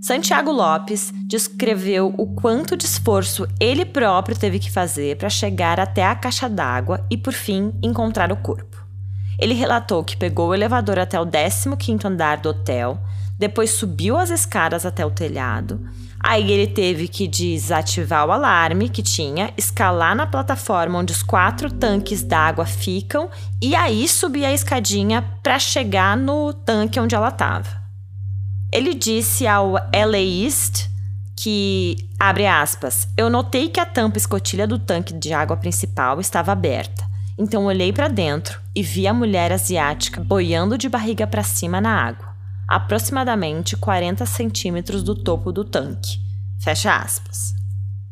Santiago 0.00 0.52
Lopes 0.52 1.12
descreveu 1.26 2.14
o 2.16 2.26
quanto 2.34 2.76
de 2.76 2.84
esforço 2.84 3.48
ele 3.58 3.84
próprio 3.84 4.38
teve 4.38 4.60
que 4.60 4.70
fazer 4.70 5.16
para 5.16 5.28
chegar 5.28 5.80
até 5.80 6.04
a 6.04 6.14
caixa 6.14 6.48
d'água 6.48 7.04
e, 7.10 7.16
por 7.16 7.32
fim, 7.32 7.72
encontrar 7.82 8.30
o 8.30 8.36
corpo. 8.36 8.76
Ele 9.40 9.54
relatou 9.54 10.04
que 10.04 10.16
pegou 10.16 10.48
o 10.48 10.54
elevador 10.54 11.00
até 11.00 11.20
o 11.20 11.26
15º 11.26 12.04
andar 12.04 12.38
do 12.38 12.50
hotel, 12.50 13.00
depois 13.36 13.70
subiu 13.70 14.16
as 14.16 14.30
escadas 14.30 14.86
até 14.86 15.04
o 15.04 15.10
telhado, 15.10 15.80
aí 16.20 16.50
ele 16.50 16.68
teve 16.68 17.08
que 17.08 17.26
desativar 17.26 18.26
o 18.26 18.32
alarme 18.32 18.88
que 18.88 19.02
tinha, 19.02 19.52
escalar 19.56 20.14
na 20.14 20.26
plataforma 20.26 20.98
onde 20.98 21.12
os 21.12 21.22
quatro 21.22 21.72
tanques 21.72 22.22
d'água 22.22 22.66
ficam 22.66 23.28
e 23.60 23.74
aí 23.74 24.08
subir 24.08 24.44
a 24.44 24.52
escadinha 24.52 25.22
para 25.42 25.58
chegar 25.58 26.16
no 26.16 26.52
tanque 26.52 27.00
onde 27.00 27.14
ela 27.14 27.28
estava. 27.28 27.77
Ele 28.70 28.92
disse 28.92 29.46
ao 29.46 29.72
LA 29.72 30.18
East 30.18 30.88
que, 31.34 31.96
abre 32.18 32.46
aspas, 32.46 33.08
eu 33.16 33.30
notei 33.30 33.68
que 33.68 33.80
a 33.80 33.86
tampa 33.86 34.18
escotilha 34.18 34.66
do 34.66 34.78
tanque 34.78 35.14
de 35.14 35.32
água 35.32 35.56
principal 35.56 36.20
estava 36.20 36.52
aberta. 36.52 37.06
Então 37.38 37.64
olhei 37.64 37.92
para 37.92 38.08
dentro 38.08 38.60
e 38.74 38.82
vi 38.82 39.06
a 39.06 39.14
mulher 39.14 39.52
asiática 39.52 40.20
boiando 40.20 40.76
de 40.76 40.88
barriga 40.88 41.26
para 41.26 41.42
cima 41.42 41.80
na 41.80 41.90
água, 41.90 42.34
aproximadamente 42.66 43.76
40 43.76 44.26
centímetros 44.26 45.02
do 45.02 45.14
topo 45.14 45.50
do 45.50 45.64
tanque. 45.64 46.18
Fecha 46.60 46.94
aspas. 46.94 47.54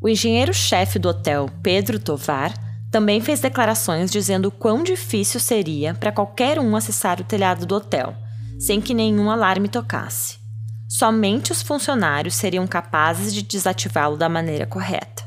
O 0.00 0.08
engenheiro-chefe 0.08 0.98
do 0.98 1.08
hotel, 1.08 1.50
Pedro 1.62 1.98
Tovar, 1.98 2.54
também 2.90 3.20
fez 3.20 3.40
declarações 3.40 4.10
dizendo 4.10 4.50
quão 4.50 4.82
difícil 4.82 5.40
seria 5.40 5.92
para 5.92 6.12
qualquer 6.12 6.58
um 6.58 6.76
acessar 6.76 7.20
o 7.20 7.24
telhado 7.24 7.66
do 7.66 7.74
hotel, 7.74 8.14
sem 8.58 8.80
que 8.80 8.94
nenhum 8.94 9.30
alarme 9.30 9.68
tocasse. 9.68 10.45
Somente 10.88 11.50
os 11.50 11.62
funcionários 11.62 12.34
seriam 12.34 12.66
capazes 12.66 13.34
de 13.34 13.42
desativá-lo 13.42 14.16
da 14.16 14.28
maneira 14.28 14.66
correta. 14.66 15.24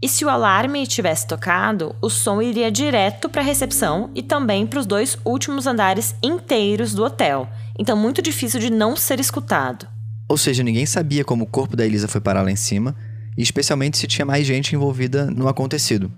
E 0.00 0.08
se 0.08 0.24
o 0.24 0.28
alarme 0.28 0.86
tivesse 0.86 1.26
tocado, 1.26 1.96
o 2.00 2.08
som 2.08 2.40
iria 2.40 2.70
direto 2.70 3.28
para 3.28 3.40
a 3.40 3.44
recepção 3.44 4.10
e 4.14 4.22
também 4.22 4.66
para 4.66 4.78
os 4.78 4.86
dois 4.86 5.18
últimos 5.24 5.66
andares 5.66 6.14
inteiros 6.22 6.94
do 6.94 7.02
hotel, 7.02 7.48
então 7.76 7.96
muito 7.96 8.22
difícil 8.22 8.60
de 8.60 8.70
não 8.70 8.94
ser 8.94 9.18
escutado. 9.18 9.88
Ou 10.28 10.36
seja, 10.36 10.62
ninguém 10.62 10.86
sabia 10.86 11.24
como 11.24 11.44
o 11.44 11.48
corpo 11.48 11.76
da 11.76 11.86
Elisa 11.86 12.06
foi 12.06 12.20
parar 12.20 12.42
lá 12.42 12.50
em 12.50 12.56
cima, 12.56 12.94
e 13.36 13.42
especialmente 13.42 13.96
se 13.96 14.06
tinha 14.06 14.26
mais 14.26 14.46
gente 14.46 14.74
envolvida 14.74 15.30
no 15.30 15.48
acontecido. 15.48 16.12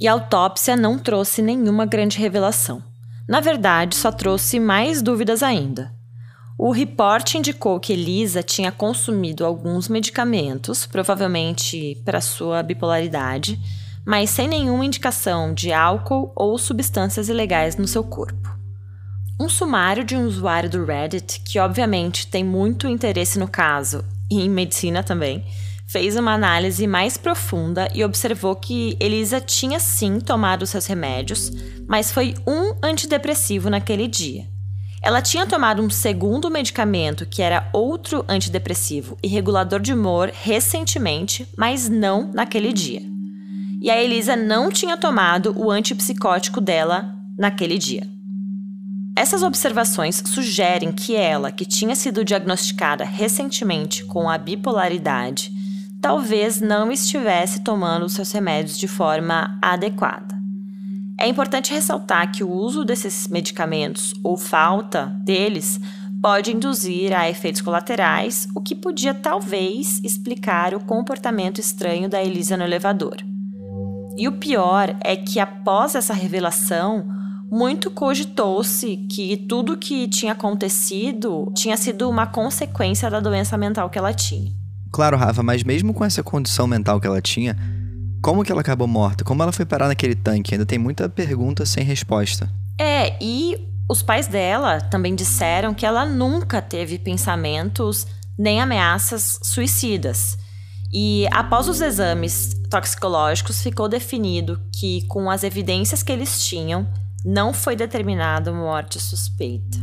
E 0.00 0.06
a 0.06 0.12
autópsia 0.12 0.76
não 0.76 0.98
trouxe 0.98 1.40
nenhuma 1.40 1.86
grande 1.86 2.18
revelação. 2.18 2.82
Na 3.26 3.40
verdade, 3.40 3.96
só 3.96 4.12
trouxe 4.12 4.60
mais 4.60 5.00
dúvidas 5.00 5.42
ainda. 5.42 5.93
O 6.56 6.70
reporte 6.70 7.36
indicou 7.36 7.80
que 7.80 7.92
Elisa 7.92 8.42
tinha 8.42 8.70
consumido 8.70 9.44
alguns 9.44 9.88
medicamentos, 9.88 10.86
provavelmente 10.86 12.00
para 12.04 12.20
sua 12.20 12.62
bipolaridade, 12.62 13.58
mas 14.06 14.30
sem 14.30 14.46
nenhuma 14.46 14.84
indicação 14.84 15.52
de 15.52 15.72
álcool 15.72 16.32
ou 16.36 16.56
substâncias 16.56 17.28
ilegais 17.28 17.76
no 17.76 17.88
seu 17.88 18.04
corpo. 18.04 18.48
Um 19.40 19.48
sumário 19.48 20.04
de 20.04 20.14
um 20.14 20.26
usuário 20.26 20.70
do 20.70 20.84
Reddit, 20.84 21.40
que 21.40 21.58
obviamente 21.58 22.28
tem 22.28 22.44
muito 22.44 22.86
interesse 22.86 23.36
no 23.36 23.48
caso 23.48 24.04
e 24.30 24.40
em 24.40 24.48
medicina 24.48 25.02
também, 25.02 25.44
fez 25.88 26.14
uma 26.16 26.34
análise 26.34 26.86
mais 26.86 27.16
profunda 27.16 27.88
e 27.92 28.04
observou 28.04 28.54
que 28.54 28.96
Elisa 29.00 29.40
tinha 29.40 29.80
sim 29.80 30.20
tomado 30.20 30.66
seus 30.66 30.86
remédios, 30.86 31.50
mas 31.88 32.12
foi 32.12 32.36
um 32.46 32.76
antidepressivo 32.80 33.68
naquele 33.68 34.06
dia. 34.06 34.53
Ela 35.04 35.20
tinha 35.20 35.46
tomado 35.46 35.82
um 35.82 35.90
segundo 35.90 36.50
medicamento, 36.50 37.26
que 37.26 37.42
era 37.42 37.68
outro 37.74 38.24
antidepressivo 38.26 39.18
e 39.22 39.28
regulador 39.28 39.78
de 39.78 39.92
humor, 39.92 40.32
recentemente, 40.32 41.46
mas 41.58 41.90
não 41.90 42.32
naquele 42.32 42.72
dia. 42.72 43.02
E 43.82 43.90
a 43.90 44.02
Elisa 44.02 44.34
não 44.34 44.70
tinha 44.70 44.96
tomado 44.96 45.54
o 45.58 45.70
antipsicótico 45.70 46.58
dela 46.58 47.14
naquele 47.36 47.76
dia. 47.76 48.08
Essas 49.14 49.42
observações 49.42 50.22
sugerem 50.24 50.90
que 50.90 51.14
ela, 51.14 51.52
que 51.52 51.66
tinha 51.66 51.94
sido 51.94 52.24
diagnosticada 52.24 53.04
recentemente 53.04 54.06
com 54.06 54.26
a 54.30 54.38
bipolaridade, 54.38 55.52
talvez 56.00 56.62
não 56.62 56.90
estivesse 56.90 57.60
tomando 57.60 58.08
seus 58.08 58.32
remédios 58.32 58.78
de 58.78 58.88
forma 58.88 59.58
adequada. 59.60 60.33
É 61.24 61.26
importante 61.26 61.72
ressaltar 61.72 62.30
que 62.30 62.44
o 62.44 62.50
uso 62.50 62.84
desses 62.84 63.28
medicamentos 63.28 64.12
ou 64.22 64.36
falta 64.36 65.06
deles 65.24 65.80
pode 66.20 66.52
induzir 66.52 67.14
a 67.14 67.30
efeitos 67.30 67.62
colaterais, 67.62 68.46
o 68.54 68.60
que 68.60 68.74
podia 68.74 69.14
talvez 69.14 70.02
explicar 70.04 70.74
o 70.74 70.80
comportamento 70.80 71.58
estranho 71.58 72.10
da 72.10 72.22
Elisa 72.22 72.58
no 72.58 72.62
elevador. 72.62 73.16
E 74.18 74.28
o 74.28 74.32
pior 74.32 74.94
é 75.00 75.16
que 75.16 75.40
após 75.40 75.94
essa 75.94 76.12
revelação, 76.12 77.08
muito 77.50 77.90
cogitou-se 77.90 78.94
que 79.10 79.38
tudo 79.48 79.78
que 79.78 80.06
tinha 80.06 80.32
acontecido 80.32 81.50
tinha 81.54 81.78
sido 81.78 82.06
uma 82.10 82.26
consequência 82.26 83.08
da 83.08 83.18
doença 83.18 83.56
mental 83.56 83.88
que 83.88 83.96
ela 83.96 84.12
tinha. 84.12 84.52
Claro, 84.92 85.16
Rafa, 85.16 85.42
mas 85.42 85.64
mesmo 85.64 85.94
com 85.94 86.04
essa 86.04 86.22
condição 86.22 86.66
mental 86.66 87.00
que 87.00 87.06
ela 87.06 87.22
tinha, 87.22 87.56
como 88.24 88.42
que 88.42 88.50
ela 88.50 88.62
acabou 88.62 88.88
morta? 88.88 89.22
Como 89.22 89.42
ela 89.42 89.52
foi 89.52 89.66
parar 89.66 89.86
naquele 89.86 90.14
tanque? 90.14 90.54
Ainda 90.54 90.64
tem 90.64 90.78
muita 90.78 91.10
pergunta 91.10 91.66
sem 91.66 91.84
resposta. 91.84 92.48
É, 92.80 93.22
e 93.22 93.54
os 93.86 94.02
pais 94.02 94.26
dela 94.26 94.80
também 94.80 95.14
disseram 95.14 95.74
que 95.74 95.84
ela 95.84 96.06
nunca 96.06 96.62
teve 96.62 96.98
pensamentos 96.98 98.06
nem 98.38 98.62
ameaças 98.62 99.38
suicidas. 99.42 100.38
E 100.90 101.26
após 101.30 101.68
os 101.68 101.82
exames 101.82 102.54
toxicológicos, 102.70 103.60
ficou 103.60 103.90
definido 103.90 104.58
que, 104.74 105.06
com 105.06 105.30
as 105.30 105.44
evidências 105.44 106.02
que 106.02 106.10
eles 106.10 106.46
tinham, 106.46 106.88
não 107.22 107.52
foi 107.52 107.76
determinada 107.76 108.50
morte 108.50 108.98
suspeita. 108.98 109.76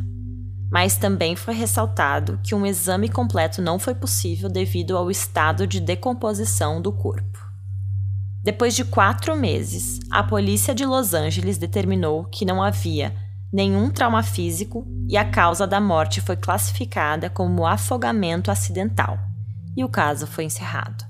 Mas 0.72 0.98
também 0.98 1.36
foi 1.36 1.54
ressaltado 1.54 2.40
que 2.44 2.56
um 2.56 2.66
exame 2.66 3.08
completo 3.08 3.62
não 3.62 3.78
foi 3.78 3.94
possível 3.94 4.50
devido 4.50 4.98
ao 4.98 5.12
estado 5.12 5.68
de 5.68 5.80
decomposição 5.80 6.82
do 6.82 6.92
corpo. 6.92 7.51
Depois 8.44 8.76
de 8.76 8.84
quatro 8.84 9.36
meses, 9.36 10.00
a 10.10 10.24
polícia 10.24 10.74
de 10.74 10.84
Los 10.84 11.14
Angeles 11.14 11.60
determinou 11.60 12.26
que 12.26 12.44
não 12.44 12.62
havia 12.62 13.16
nenhum 13.54 13.92
trauma 13.92 14.24
físico 14.24 14.88
e 15.08 15.16
a 15.16 15.24
causa 15.24 15.68
da 15.68 15.80
morte 15.80 16.22
foi 16.22 16.36
classificada 16.36 17.30
como 17.30 17.68
afogamento 17.68 18.50
acidental. 18.50 19.20
E 19.78 19.84
o 19.84 19.90
caso 19.90 20.26
foi 20.26 20.46
encerrado. 20.46 21.06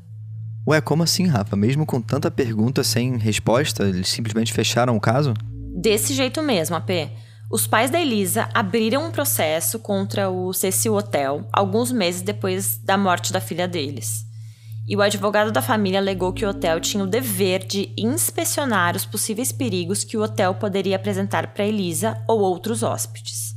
Ué, 0.67 0.81
como 0.81 1.03
assim, 1.03 1.25
Rafa? 1.25 1.55
Mesmo 1.55 1.85
com 1.85 2.01
tanta 2.01 2.29
pergunta 2.29 2.83
sem 2.83 3.17
resposta, 3.17 3.87
eles 3.87 4.09
simplesmente 4.09 4.51
fecharam 4.51 4.97
o 4.97 5.01
caso? 5.01 5.33
Desse 5.73 6.13
jeito 6.13 6.43
mesmo, 6.43 6.75
AP. 6.75 6.89
Os 7.49 7.65
pais 7.65 7.89
da 7.89 7.99
Elisa 7.99 8.49
abriram 8.53 9.07
um 9.07 9.11
processo 9.11 9.79
contra 9.79 10.29
o 10.29 10.51
Cecil 10.51 10.95
Hotel 10.95 11.47
alguns 11.53 11.93
meses 11.93 12.21
depois 12.21 12.77
da 12.77 12.97
morte 12.97 13.31
da 13.31 13.39
filha 13.39 13.69
deles 13.69 14.29
e 14.87 14.95
o 14.95 15.01
advogado 15.01 15.51
da 15.51 15.61
família 15.61 15.99
alegou 15.99 16.33
que 16.33 16.45
o 16.45 16.49
hotel 16.49 16.79
tinha 16.79 17.03
o 17.03 17.07
dever 17.07 17.65
de 17.65 17.93
inspecionar 17.97 18.95
os 18.95 19.05
possíveis 19.05 19.51
perigos 19.51 20.03
que 20.03 20.17
o 20.17 20.21
hotel 20.21 20.55
poderia 20.55 20.95
apresentar 20.95 21.47
para 21.47 21.65
Elisa 21.65 22.17
ou 22.27 22.39
outros 22.39 22.83
hóspedes. 22.83 23.55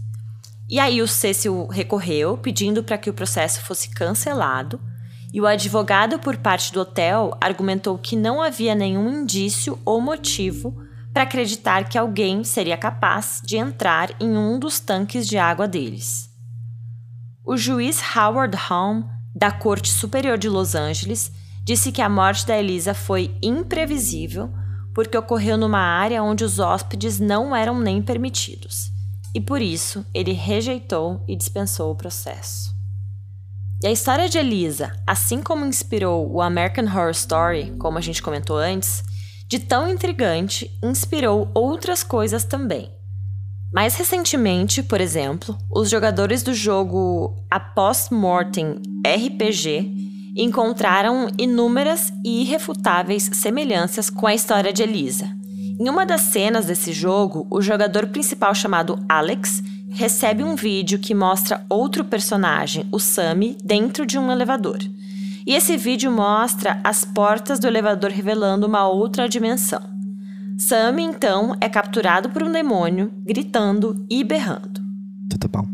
E 0.69 0.79
aí 0.79 1.03
o 1.03 1.09
Cecil 1.09 1.67
recorreu, 1.67 2.39
pedindo 2.39 2.83
para 2.83 2.99
que 2.99 3.11
o 3.11 3.15
processo 3.15 3.61
fosse 3.63 3.91
cancelado, 3.91 4.81
e 5.33 5.41
o 5.41 5.47
advogado 5.47 6.19
por 6.19 6.37
parte 6.37 6.73
do 6.73 6.81
hotel 6.81 7.37
argumentou 7.41 7.99
que 7.99 8.15
não 8.15 8.41
havia 8.41 8.75
nenhum 8.75 9.23
indício 9.23 9.79
ou 9.85 10.01
motivo 10.01 10.75
para 11.13 11.25
acreditar 11.25 11.89
que 11.89 11.99
alguém 11.99 12.45
seria 12.45 12.77
capaz 12.77 13.41
de 13.45 13.57
entrar 13.57 14.11
em 14.21 14.37
um 14.37 14.59
dos 14.59 14.81
tanques 14.81 15.27
de 15.27 15.37
água 15.37 15.67
deles. 15.67 16.31
O 17.45 17.57
juiz 17.57 18.01
Howard 18.17 18.57
Holm 18.57 19.05
da 19.35 19.51
Corte 19.51 19.91
Superior 19.91 20.39
de 20.39 20.49
Los 20.49 20.75
Angeles 20.75 21.33
disse 21.65 21.91
que 21.91 22.03
a 22.03 22.09
morte 22.09 22.47
da 22.47 22.57
Elisa 22.57 22.95
foi 22.95 23.35
imprevisível 23.43 24.53
porque 24.95 25.19
ocorreu 25.19 25.57
numa 25.59 25.81
área 25.81 26.23
onde 26.23 26.45
os 26.45 26.61
hóspedes 26.61 27.19
não 27.19 27.55
eram 27.55 27.81
nem 27.81 28.01
permitidos, 28.01 28.93
e 29.35 29.41
por 29.41 29.61
isso 29.61 30.07
ele 30.15 30.33
rejeitou 30.33 31.25
e 31.27 31.35
dispensou 31.35 31.91
o 31.91 31.97
processo. 31.97 32.73
E 33.83 33.87
a 33.89 33.91
história 33.91 34.29
de 34.29 34.39
Elisa, 34.39 34.93
assim 35.07 35.43
como 35.43 35.67
inspirou 35.67 36.31
o 36.31 36.41
American 36.41 36.85
Horror 36.85 37.11
Story, 37.11 37.75
como 37.79 37.99
a 37.99 38.01
gente 38.01 38.23
comentou 38.23 38.57
antes, 38.57 39.03
de 39.49 39.59
tão 39.59 39.89
intrigante, 39.89 40.71
inspirou 40.83 41.51
outras 41.53 42.03
coisas 42.03 42.45
também. 42.45 42.91
Mais 43.75 43.97
recentemente, 43.97 44.85
por 44.85 45.01
exemplo, 45.01 45.59
os 45.69 45.91
jogadores 45.91 46.45
do 46.45 46.55
jogo 46.55 47.35
A 47.51 47.59
Post-Mortem 47.59 48.81
RPG 49.05 50.33
encontraram 50.37 51.27
inúmeras 51.37 52.13
e 52.25 52.43
irrefutáveis 52.43 53.29
semelhanças 53.33 54.09
com 54.09 54.29
a 54.29 54.35
história 54.35 54.73
de 54.73 54.85
Elisa. 54.85 55.29
Em 55.81 55.89
uma 55.91 56.07
das 56.07 56.21
cenas 56.21 56.67
desse 56.67 56.93
jogo, 56.93 57.49
o 57.51 57.61
jogador 57.61 58.07
principal 58.07 58.55
chamado 58.55 58.97
Alex 59.09 59.61
recebe 59.91 60.45
um 60.45 60.55
vídeo 60.55 61.01
que 61.01 61.13
mostra 61.13 61.67
outro 61.69 62.05
personagem, 62.05 62.87
o 62.93 63.01
Sammy, 63.01 63.59
dentro 63.65 64.07
de 64.07 64.17
um 64.17 64.31
elevador. 64.31 64.79
E 65.45 65.53
esse 65.53 65.77
vídeo 65.77 66.13
mostra 66.13 66.81
as 66.85 67.05
portas 67.05 67.59
do 67.59 67.67
elevador 67.67 68.13
revelando 68.13 68.69
uma 68.69 68.87
outra 68.87 69.29
dimensão. 69.29 69.83
Sammy, 70.59 71.03
então, 71.03 71.57
é 71.61 71.69
capturado 71.69 72.31
por 72.31 72.43
um 72.43 72.53
demônio, 72.53 73.13
gritando 73.25 74.07
e 74.09 74.23
berrando. 74.23 74.81
Tudo 75.29 75.49
bom. 75.49 75.67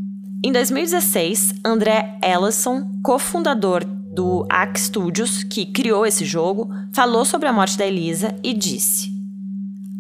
Em 0.43 0.51
2016, 0.53 1.55
André 1.65 2.19
Ellison, 2.23 2.91
cofundador 3.03 3.85
do 3.85 4.47
Axe 4.49 4.87
Studios, 4.87 5.45
que 5.45 5.67
criou 5.67 6.07
esse 6.07 6.25
jogo, 6.25 6.71
falou 6.93 7.25
sobre 7.25 7.49
a 7.49 7.53
morte 7.53 7.77
da 7.77 7.87
Elisa 7.87 8.35
e 8.43 8.55
disse: 8.55 9.13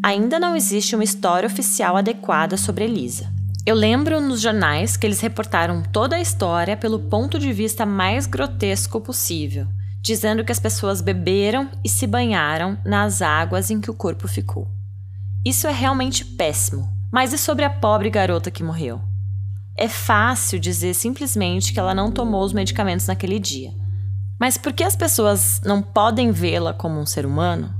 Ainda 0.02 0.40
não 0.40 0.56
existe 0.56 0.94
uma 0.94 1.04
história 1.04 1.46
oficial 1.46 1.96
adequada 1.96 2.56
sobre 2.56 2.84
Elisa. 2.84 3.30
Eu 3.66 3.74
lembro 3.74 4.20
nos 4.20 4.40
jornais 4.40 4.96
que 4.96 5.06
eles 5.06 5.20
reportaram 5.20 5.82
toda 5.92 6.16
a 6.16 6.20
história 6.20 6.76
pelo 6.76 6.98
ponto 6.98 7.38
de 7.38 7.52
vista 7.52 7.84
mais 7.84 8.26
grotesco 8.26 8.98
possível, 9.00 9.66
dizendo 10.00 10.44
que 10.44 10.52
as 10.52 10.58
pessoas 10.58 11.00
beberam 11.00 11.70
e 11.84 11.88
se 11.88 12.06
banharam 12.06 12.78
nas 12.84 13.20
águas 13.22 13.70
em 13.70 13.80
que 13.80 13.90
o 13.90 13.94
corpo 13.94 14.26
ficou. 14.26 14.68
Isso 15.44 15.66
é 15.66 15.72
realmente 15.72 16.24
péssimo, 16.24 16.88
mas 17.12 17.32
e 17.32 17.38
sobre 17.38 17.64
a 17.64 17.70
pobre 17.70 18.10
garota 18.10 18.50
que 18.50 18.62
morreu? 18.62 19.00
É 19.76 19.88
fácil 19.88 20.58
dizer 20.58 20.94
simplesmente 20.94 21.72
que 21.72 21.80
ela 21.80 21.94
não 21.94 22.10
tomou 22.10 22.44
os 22.44 22.52
medicamentos 22.52 23.06
naquele 23.06 23.38
dia. 23.38 23.72
Mas 24.38 24.56
por 24.56 24.72
que 24.72 24.84
as 24.84 24.96
pessoas 24.96 25.60
não 25.64 25.82
podem 25.82 26.32
vê-la 26.32 26.72
como 26.72 26.98
um 26.98 27.06
ser 27.06 27.26
humano? 27.26 27.74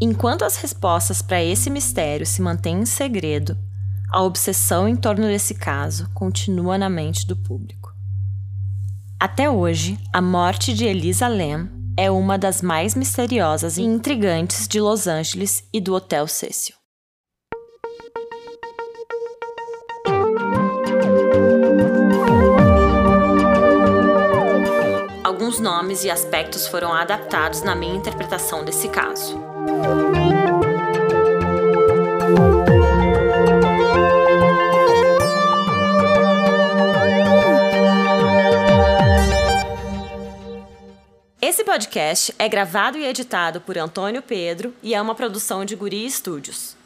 Enquanto 0.00 0.44
as 0.44 0.56
respostas 0.56 1.20
para 1.20 1.42
esse 1.42 1.68
mistério 1.70 2.26
se 2.26 2.40
mantêm 2.40 2.80
em 2.80 2.86
segredo, 2.86 3.56
a 4.10 4.22
obsessão 4.22 4.88
em 4.88 4.96
torno 4.96 5.26
desse 5.26 5.54
caso 5.54 6.08
continua 6.12 6.76
na 6.76 6.88
mente 6.88 7.26
do 7.26 7.36
público. 7.36 7.79
Até 9.20 9.50
hoje, 9.50 9.98
a 10.14 10.22
morte 10.22 10.72
de 10.72 10.86
Elisa 10.86 11.28
Lam 11.28 11.68
é 11.94 12.10
uma 12.10 12.38
das 12.38 12.62
mais 12.62 12.94
misteriosas 12.94 13.76
e 13.76 13.82
intrigantes 13.82 14.66
de 14.66 14.80
Los 14.80 15.06
Angeles 15.06 15.62
e 15.74 15.78
do 15.78 15.94
Hotel 15.94 16.26
Cecil. 16.26 16.74
Alguns 25.22 25.60
nomes 25.60 26.02
e 26.02 26.10
aspectos 26.10 26.66
foram 26.66 26.90
adaptados 26.94 27.60
na 27.60 27.74
minha 27.74 27.94
interpretação 27.94 28.64
desse 28.64 28.88
caso. 28.88 29.38
Esse 41.50 41.64
podcast 41.64 42.32
é 42.38 42.48
gravado 42.48 42.96
e 42.96 43.04
editado 43.04 43.60
por 43.60 43.76
Antônio 43.76 44.22
Pedro 44.22 44.72
e 44.80 44.94
é 44.94 45.02
uma 45.02 45.16
produção 45.16 45.64
de 45.64 45.74
Guri 45.74 46.08
Studios. 46.08 46.76